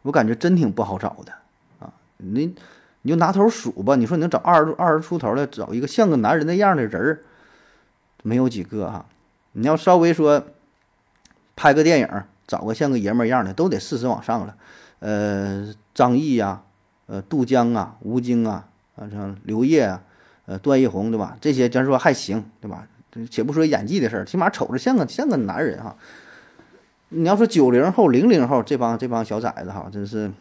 [0.01, 1.32] 我感觉真挺不好找的
[1.78, 1.93] 啊！
[2.18, 2.55] 你
[3.03, 7.22] 你就拿头数吧，你说你能找二十二十出头的，找一个像个男人那样的人儿，
[8.24, 9.05] 没有几个哈。
[9.51, 10.43] 你要稍微说
[11.55, 14.55] 拍个电影，找个像个爷们儿样的，都得四十往上了。
[15.00, 16.62] 呃，张译呀，
[17.08, 20.02] 呃，杜江啊，吴京啊，啊，像刘烨啊，
[20.45, 21.38] 呃，段奕宏对吧？
[21.39, 22.88] 这些咱说还行对吧？
[23.32, 25.95] 且不说演技的事儿，起码瞅着像个像个男人哈。
[27.10, 30.32] 你要说九零后、零零后这帮这帮小崽子哈，真是，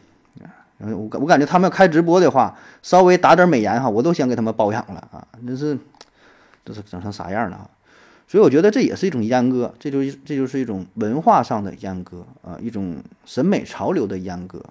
[0.81, 5.27] 我我感觉他们要开直播的话，稍微打点美颜哈，我都想给他们包养了啊！
[5.47, 5.79] 真是
[6.65, 7.71] 这是整成啥样了啊？
[8.29, 14.63] 所以我觉得这也是一种阉割，这就是这就是一种文化上的阉割啊，一种审美潮流的阉割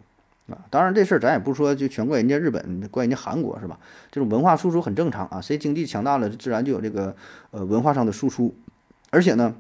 [0.47, 0.57] 啊。
[0.69, 3.77] 当然这事儿咱也不说就全怪人家日本，怪人家韩国是吧？
[4.11, 7.15] 这种文化输出很正常啊，谁经济强大了，自然就有这个
[7.51, 8.55] 呃文化上的输出，
[9.09, 9.55] 而且呢。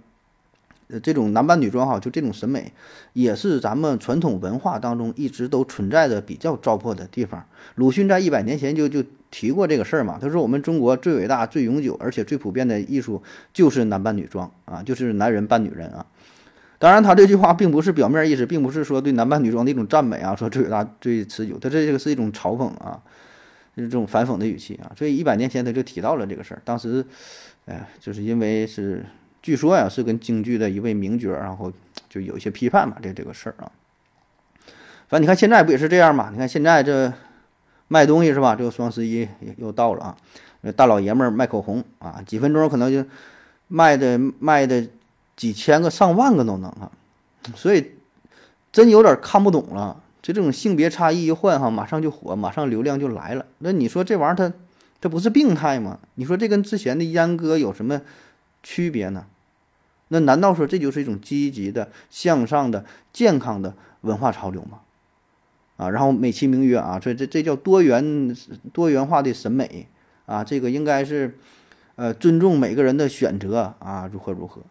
[0.89, 2.71] 呃，这种男扮女装哈，就这种审美，
[3.11, 7.45] 也是咱们传统文化当中一直都存在的比较糟粕的地方。
[7.75, 13.21] 鲁迅在一百年前就就提过这个事儿嘛，他说我们中国最伟大、最永久，而且最普遍的艺术
[13.53, 16.05] 就是男扮女装啊，就是男人扮女人啊。
[16.79, 23.01] 当然，他这句话并不是表面意思，并不是说对男扮女装的一种赞美啊，说最伟大、最持久，他这个是一种嘲讽啊，
[23.75, 24.91] 就是这种反讽的语气啊。
[24.97, 27.05] 所以一百年前他就提到了这个事儿，当时，
[27.65, 29.05] 哎，就是因为是。
[29.39, 31.71] 据说呀，是跟京剧的一位名角，然后
[32.09, 33.71] 就有一些批判嘛，这这个事儿啊。
[35.07, 36.29] 反正你看现在不也是这样嘛？
[36.33, 37.13] 你看现在这
[37.87, 38.55] 卖东西是吧？
[38.55, 39.27] 这个双十一
[39.57, 40.17] 又到了啊，
[40.75, 43.07] 大老爷们儿卖口红啊，几分钟可能就
[43.67, 44.87] 卖的卖的
[45.35, 46.91] 几千个、上万个都能啊。
[47.55, 47.93] 所以
[48.71, 50.01] 真有点看不懂了。
[50.21, 53.45] 就这种性别差异一换哈，马上就火，马上流量就来了。
[53.59, 54.53] 那你说这玩意儿它
[54.99, 55.99] 它不是病态吗？
[56.15, 58.01] 你说这跟之前的阉割有什么
[58.63, 59.25] 区别呢？
[60.09, 62.83] 那难道说这就是一种积极的、向上的、
[63.13, 64.79] 健康的文化潮流吗？
[65.77, 68.35] 啊，然后美其名曰啊，所以这这叫多元
[68.73, 69.87] 多元化的审美
[70.25, 71.37] 啊，这个应该是
[71.95, 74.61] 呃尊重每个人的选择啊，如何如何？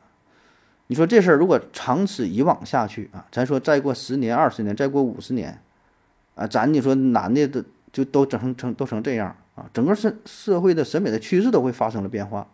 [0.88, 5.58] 你说这事儿如果长此以往下去啊，咱说再过十年、二十年，再过五十年
[6.34, 12.46] 啊，咱你说男的都就都整成成都成这样啊，整个社社会的审美的趋势都会发生了变化。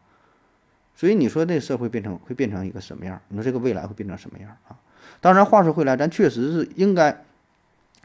[0.95, 3.21] 所以你说这社会变成会变成一个什么样？
[3.29, 4.77] 你说这个未来会变成什么样啊？
[5.21, 7.25] 当然，话说回来，咱确实是应该，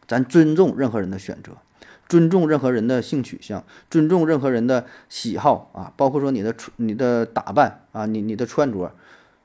[0.08, 1.51] 咱尊重任何人的选择，
[2.08, 8.91] 尊重任何人的性取向，尊重任何人的喜好啊，包括说你的、你的打扮啊，你你的穿着，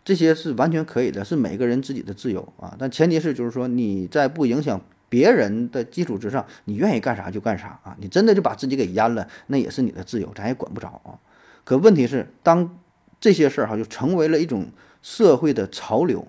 [0.04, 2.76] 这些是完全可以的，是每个人自己的自由啊。
[2.78, 7.96] 但前提是就是说你在不影响别人的基础之上，你愿意干啥就干啥啊。
[8.00, 11.18] 你真的就把自己给阉了，那也是你的自由，咱也管不着啊。
[11.64, 12.78] 可问题是当。
[13.20, 16.26] 这些事儿哈就成为了一种社会的潮流，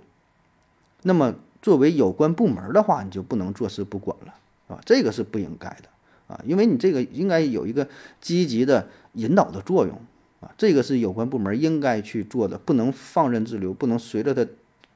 [1.01, 4.33] 那么作为有关部门的话，你就不能坐视不管了，
[4.67, 5.87] 啊，这个是不应该的
[6.27, 7.87] 啊，因为你这个应该有一个
[8.21, 9.95] 积极的引导的作用
[10.41, 14.45] 啊，这个是有关部门应该去做的，不能放任自流，不能随着它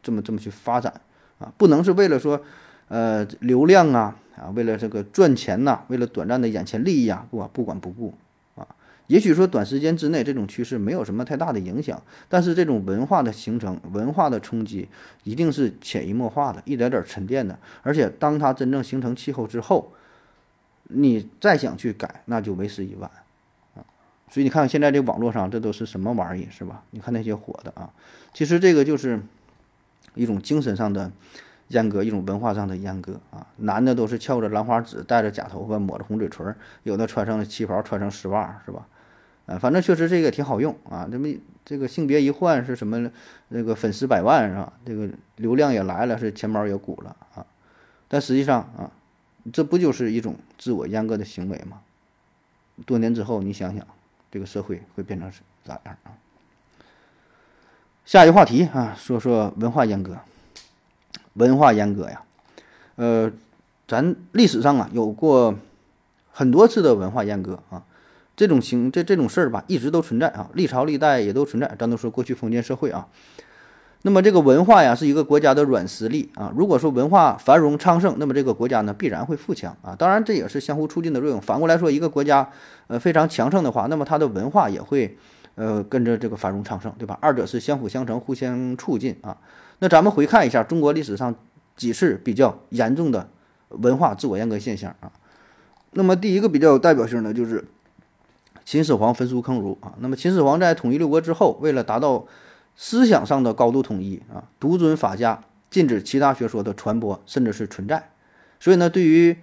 [0.03, 1.01] 这么这么去发展
[1.39, 2.41] 啊，不能是为了说
[2.89, 8.13] 呃流量啊啊，为了这个赚钱呐，为了短暂的眼前利益啊，不不管不顾。
[9.07, 14.87] 也许说短时间之内这种趋势没有什么太大的影响，但是这种文化的形成、文化的冲击
[15.23, 17.57] 一定是潜移默化的、一点点沉淀的。
[17.83, 19.91] 而且当它真正形成气候之后，
[20.89, 23.09] 你再想去改，那就为时已晚
[23.75, 23.83] 啊！
[24.29, 26.83] 所以你看现在这网络上这都是什么玩意，是吧？
[26.91, 27.89] 你看那些火的啊，
[28.33, 29.21] 其实这个就是
[30.15, 31.11] 一种精神上的
[31.69, 33.47] 阉割，一种文化上的阉割啊！
[33.57, 36.53] 男的都是翘着兰花指，戴着假头发，抹着红嘴唇，
[36.83, 38.85] 有的穿上了旗袍，穿上丝袜，是吧？
[39.47, 41.27] 啊，反正确实这个挺好用啊，这么
[41.65, 43.09] 这个性别一换是什么？
[43.49, 44.73] 那个粉丝百万是吧？
[44.85, 47.45] 这个流量也来了，是钱包也鼓了啊。
[48.07, 48.91] 但实际上啊，
[49.51, 51.81] 这不就是一种自我阉割的行为吗？
[52.85, 53.87] 多年之后你想想，
[54.29, 55.31] 这个社会会变成
[55.63, 56.11] 咋样啊？
[58.05, 60.17] 下一个话题啊，说说文化阉割。
[61.33, 62.23] 文化阉割呀，
[62.95, 63.31] 呃，
[63.87, 65.53] 咱历史上啊有过
[66.31, 67.85] 很多次的文化阉割啊。
[68.37, 71.75] 这种情这这种事儿吧，一直都存在啊，历朝历代也都存在。
[71.79, 73.07] 咱都说过去封建社会啊，
[74.03, 76.53] 那么这个文化呀，是一个国家的软实力啊。
[76.55, 79.95] 如果说文化繁荣昌盛，那么这个国家呢，必然会富强啊。
[79.97, 81.41] 当然，这也是相互促进的作用。
[81.41, 82.47] 反过来说，一个国家
[82.85, 85.17] 呃非常强盛的话，那么它的文化也会
[85.55, 87.17] 呃跟着这个繁荣昌盛，对吧？
[87.19, 89.35] 二者是相辅相成，互相促进啊。
[89.79, 91.33] 那咱们回看一下中国历史上
[91.75, 93.27] 几次比较严重的
[93.69, 95.11] 文化自我阉割现象啊。
[95.93, 97.65] 那么第一个比较有代表性的就是。
[98.67, 102.25] 秦始皇焚书坑儒啊，那么秦始皇在统一六国之后，为了达到
[102.75, 108.09] 思想上的高度统一啊，独尊法家，禁止其他学说的传播，甚至是存在。
[108.59, 109.37] 所以呢，对于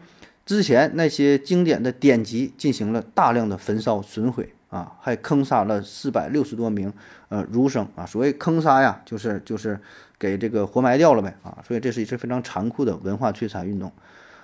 [0.44, 6.92] 之前那些经典的典籍进行了大量的焚烧损毁啊，还坑杀了四百六十多名
[7.30, 8.04] 呃儒生啊。
[8.04, 9.80] 所谓坑杀呀，就是就是
[10.18, 11.64] 给这个活埋掉了呗啊。
[11.66, 13.90] 所以这是一次非常残酷的文化摧残运动。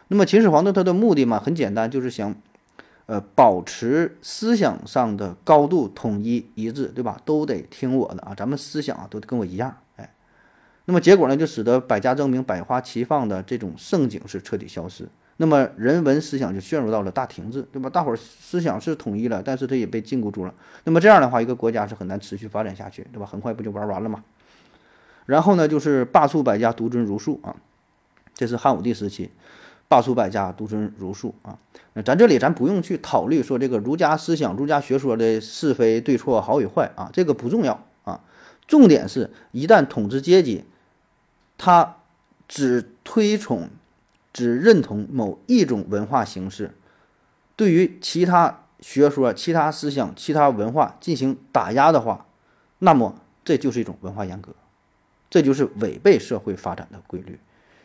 [0.08, 2.34] 那么秦始皇的他的目的嘛，很简单，就是想。
[3.10, 7.20] 呃，保持思想上的高度统一一致，对吧？
[7.24, 10.08] 都得听我的啊，咱们思想啊都跟我一样，哎，
[10.84, 15.08] 那么结果呢，就使得百家争鸣、百花齐放的这种盛景是彻底消失，
[15.38, 17.90] 那么人文思想就陷入到了大停滞，对吧？
[17.90, 20.54] 大伙儿思想是统一了，但是它也被禁锢住了。
[20.84, 23.26] 那么这样的话，一个国家是很难持续发展下去，对吧？
[23.26, 24.22] 很快不就玩完了吗？
[25.26, 27.56] 然后呢，就是罢黜百家，独尊儒术啊，
[28.34, 29.28] 这是汉武帝时期。
[29.90, 31.58] 罢黜百家，独尊儒术啊！
[32.04, 38.20] 咱这里咱不用去考虑说这个儒家思想、儒家学说的是非对错、好与坏啊，这个不重要啊。
[38.68, 40.64] 重点是一旦统治阶级
[41.58, 41.96] 他
[42.46, 43.68] 只推崇、
[44.32, 46.70] 只认同某一种文化形式，
[47.56, 52.26] 对于其他学说、其他思想、其他文化进行打压的话，
[52.78, 54.52] 那么这就是一种文化阉割，
[55.28, 57.40] 这就是违背社会发展的规律。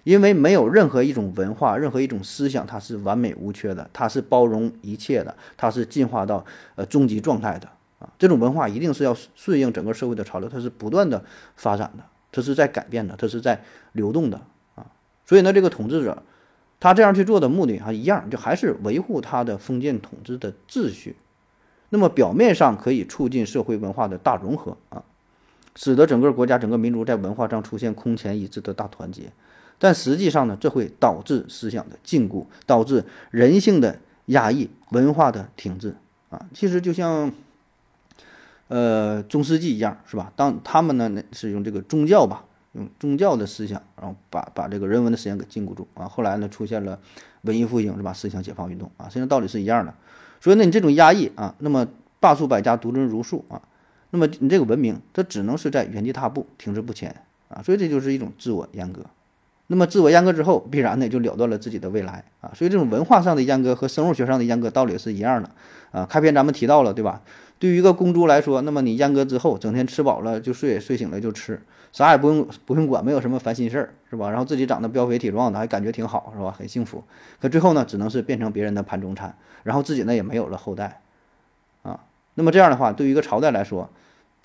[0.06, 6.46] 因为没有任何一种文化、任何一种思想，它是完美无缺的，它是包容一切的，它是进化到
[6.76, 8.08] 呃终极状态的啊！
[8.20, 11.26] 这种文化一定是要顺应整个社会的潮流，它是不断的
[11.56, 14.40] 发展的，它是在改变的，它是在流动的
[14.76, 14.86] 啊！
[15.26, 16.22] 所以呢，这个统治者
[16.80, 21.16] 他这样去做的目的啊，一样，就还是维护他的封建统治的秩序。
[21.90, 25.04] 那么表面上可以促进社会文化的大融合啊，
[25.76, 29.32] 使得整个国家、整个民族在文化上出现空前一致的大团结。
[29.86, 35.96] 但实际上呢，这会导致思想的禁锢，导致人性的压抑，文化的停滞
[36.32, 36.44] 啊。
[36.56, 37.32] 其实就像，
[38.68, 40.34] 呃，中世纪一样，是吧？
[40.36, 46.08] 当他们呢是用这个宗教吧，用宗教的思想，然后把把这个人文的思想给禁锢住啊。
[46.08, 47.00] 后来呢，出现了
[47.44, 48.12] 文艺复兴，是吧？
[48.12, 49.94] 思想解放运动啊，实际上道理是一样的。
[50.42, 51.88] 所以，呢你这种压抑啊，那么
[52.20, 53.62] 罢黜百家，独尊儒术啊，
[54.10, 57.16] 那么你这个文明，它只能是在原地踏步，停滞不前
[57.50, 57.62] 啊。
[57.62, 59.06] 所以，这就是一种自我阉割。
[59.68, 62.52] 那么自我阉割之后，必然呢就了断了自己的未来啊！
[62.54, 65.50] 所以这种文化上的阉割和生物学上的阉割道理是一样的
[65.92, 66.06] 啊。
[66.06, 67.22] 开篇咱们提到了，对吧？
[67.58, 71.60] 对于一个公猪来说，那么你阉割之后，整天吃饱了就睡，睡醒了就吃，
[71.92, 74.30] 啥也不用不用管，没有什么烦心事儿，是吧？
[74.30, 76.52] 然后自己长得膘肥体壮的，还感觉挺好，是吧？
[76.52, 77.04] 很幸福。
[77.42, 81.02] 可最后呢，只能是变成别人的盘中餐，然后自己呢也没有了后代
[81.82, 82.02] 啊。
[82.36, 83.90] 那么这样的话，对于一个朝代来说，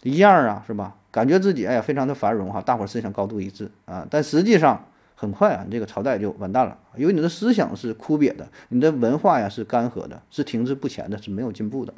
[0.02, 0.94] 一样啊，是吧？
[1.10, 4.86] 感觉自己哎呀非常的繁荣哈，大伙儿思想高度一致啊，但实际上。
[5.20, 11.92] 很快啊，你这个朝代就完蛋了，因为你的思想是枯瘪的，你的文化呀是干涸的，是停滞不前的，是没有进步的。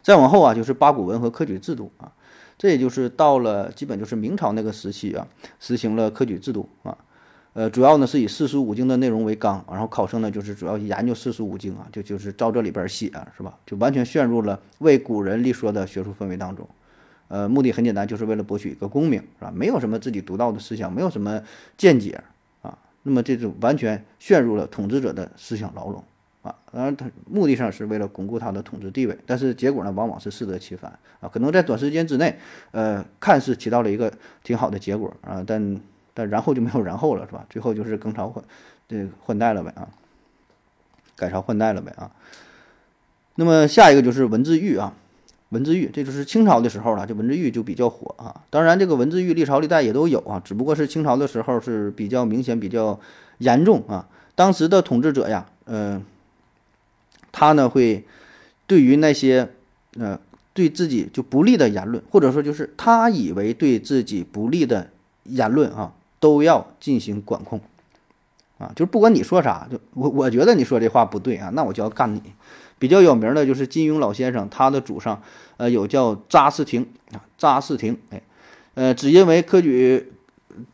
[0.00, 2.10] 再往后啊，就是八股文和科举制度啊，
[2.56, 5.28] 这也就是到了基本就是明朝那个时期啊，
[5.60, 6.96] 实行了科举制度啊，
[7.52, 13.54] 呃，主要呢是以四书五经的内容为纲，然后考生呢就是主要研究四书五经啊，就就是照这里边写是吧？
[13.66, 16.66] 就完全陷入了为古人立说的学术氛围当中。
[17.28, 19.52] 呃，目的很简单，就是为了博取一个功名，是吧？
[19.54, 21.42] 没有什么自己独到的思想，没有什么
[21.76, 22.22] 见解
[22.62, 22.78] 啊。
[23.02, 26.04] 那么这就完全陷入了统治者的思想牢笼
[26.42, 26.54] 啊。
[26.70, 31.28] 当然，他目的上是为了巩固他的统治地位，但是结果呢，往往是适得其反啊。
[31.28, 32.38] 可能在短时间之内，
[32.72, 34.12] 呃，看似起到了一个
[34.42, 35.80] 挺好的结果啊，但
[36.12, 37.44] 但然后就没有然后了，是吧？
[37.48, 38.44] 最后就是更朝换，
[38.86, 39.88] 这换代了呗啊，
[41.16, 42.10] 改朝换代了呗啊。
[43.36, 44.94] 那么下一个就是文字狱啊。
[45.54, 48.42] 文字狱，这就是清朝的时候了，这文字狱就比较火啊。
[48.50, 52.98] 当然，这个文字狱历朝历代也都有啊，只不过是清朝的时候是比较明显、比较
[53.38, 54.08] 严重啊。
[54.34, 56.02] 当时的统治者呀，嗯，
[57.30, 58.04] 他呢会
[58.66, 59.48] 对于那些
[59.96, 60.18] 呃
[60.52, 64.90] 对自己就不利的言论，或者说就是他以为对自己不利的
[65.22, 67.60] 言论啊，都要进行管控
[68.58, 72.20] 啊，就是不管你说啥，就我我觉得你说这话不对啊，那我就要干你。
[72.78, 75.22] 比较有名的就是金庸老先生，他的祖上，
[75.56, 78.22] 呃，有叫查士廷啊，查士廷，哎，
[78.74, 80.12] 呃，只因为科举，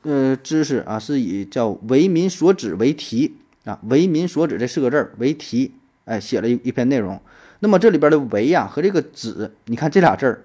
[0.02, 5.72] 呃，知识啊，是以叫为民所指为题啊，为民所指这四个字儿为题，
[6.04, 7.20] 哎，写了一一篇内容。
[7.60, 10.42] 那么这里边的为呀和这个指，你看这俩字儿，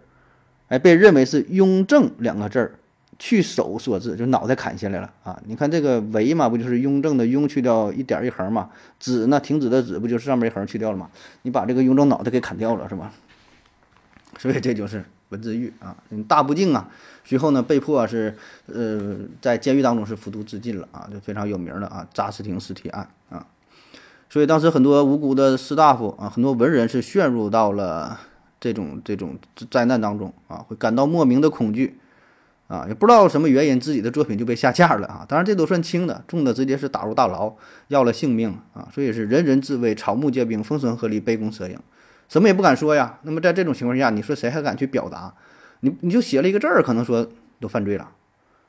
[0.67, 2.75] 哎，被认为是雍正两个字儿。
[3.17, 5.41] 去手所致，就脑袋砍下来了啊！
[5.45, 8.69] 你看这个为嘛，不就是雍正的雍去掉一点一横嘛？
[8.99, 11.09] 止呢，停止的止，不就是上面一横去掉了嘛？
[11.43, 13.11] 你把这个雍正脑袋给砍掉了是吧？
[14.37, 15.95] 所以这就是文字狱啊！
[16.27, 16.89] 大不敬啊！
[17.23, 18.35] 随后呢，被迫是
[18.65, 21.07] 呃在监狱当中是服毒自尽了啊！
[21.11, 23.47] 就非常有名的啊，扎斯廷尸体案啊！
[24.29, 28.19] 所以当时很多无辜的士大夫啊，很多文人是陷入到了。
[28.57, 29.37] 这种这种
[29.69, 31.99] 灾难当中啊，会感到莫名的恐惧
[32.67, 35.25] 啊，也不知道什么原因，自己的作品就被下架了啊。
[35.27, 37.55] 当然这都算轻的，重的直接是打入大牢，
[37.89, 38.87] 要了性命啊。
[38.91, 41.79] 所以是人人自危，草木皆兵，风声鹤唳，杯弓蛇影，
[42.27, 43.19] 什么也不敢说呀。
[43.21, 45.35] 那么在这种情况下，你说谁还敢去表达？
[45.81, 48.11] 你你就写了一个字儿，可能说都犯罪了。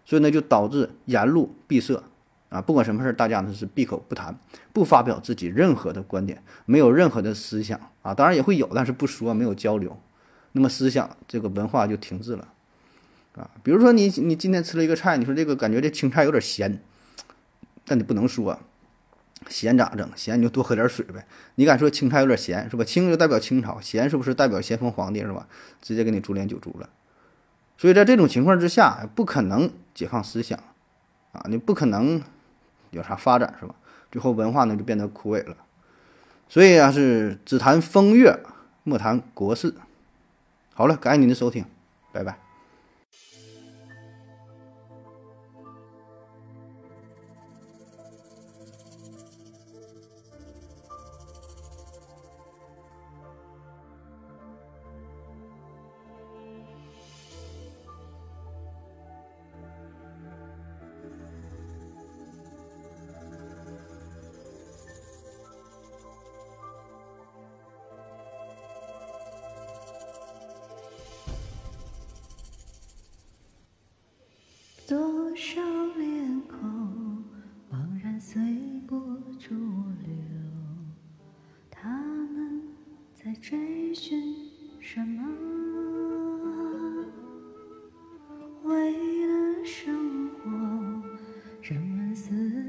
[0.05, 2.03] 所以呢，就导致言路闭塞
[2.51, 4.39] 啊，不管什么事儿，大家呢是闭口不谈，
[4.75, 9.99] 不发表自己任何的观点，没有任何的思想啊，当然也会有，但是不说，没有交流，
[10.53, 12.47] 那么思想这个文化就停滞了
[13.37, 13.51] 啊。
[13.63, 16.81] 比如说你你今天吃了一个菜，你说这个感觉这青菜有点咸，
[17.85, 18.59] 但你不能说
[19.49, 20.11] 咸咋整？
[20.17, 21.27] 咸你就多喝点水呗。
[21.55, 22.85] 你敢说青菜有点咸是吧？
[22.85, 25.47] 清就代表清朝，咸是不是代表咸丰皇帝是吧？
[25.81, 26.89] 直接给你株连九族了。
[27.79, 30.59] 所以在这种情况之下，不可能解放思想，
[31.33, 32.23] 啊，你不可能
[32.91, 33.75] 有啥发展是吧？
[34.11, 35.57] 最后文化呢就变得枯萎了。
[36.49, 38.41] 所以啊，是只谈风月，
[38.83, 39.75] 莫谈国事。
[40.73, 41.67] 好了，感谢您的收听，
[42.13, 42.46] 拜拜。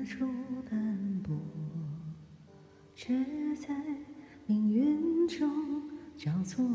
[0.08, 0.26] 出
[0.70, 1.36] 斑驳，
[2.96, 3.14] 却
[3.56, 3.76] 在
[4.46, 5.52] 命运中
[6.16, 6.66] 交错。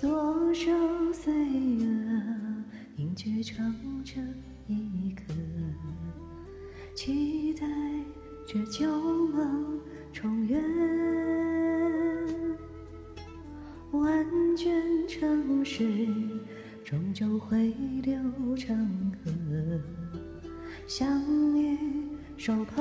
[0.00, 0.72] 多少
[1.12, 1.86] 岁月
[2.96, 4.18] 凝聚成这
[4.66, 5.34] 一刻，
[6.94, 7.66] 期待
[8.46, 8.88] 着旧
[9.26, 9.78] 梦
[10.10, 10.64] 重圆。
[13.90, 16.08] 万卷成水，
[16.82, 18.18] 终究会流
[22.48, 22.77] 手澎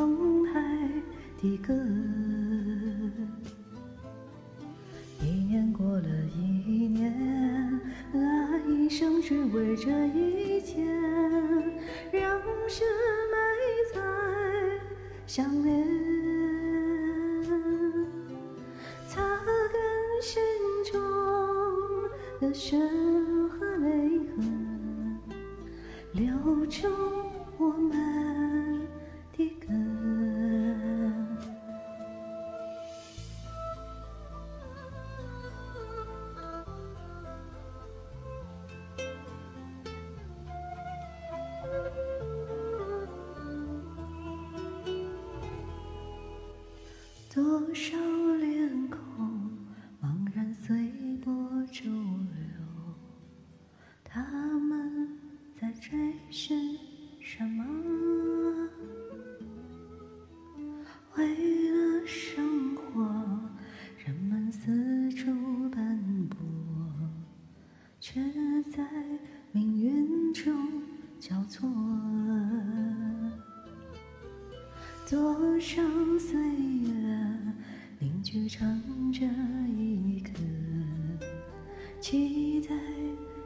[82.09, 82.73] 期待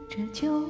[0.08, 0.60] 着旧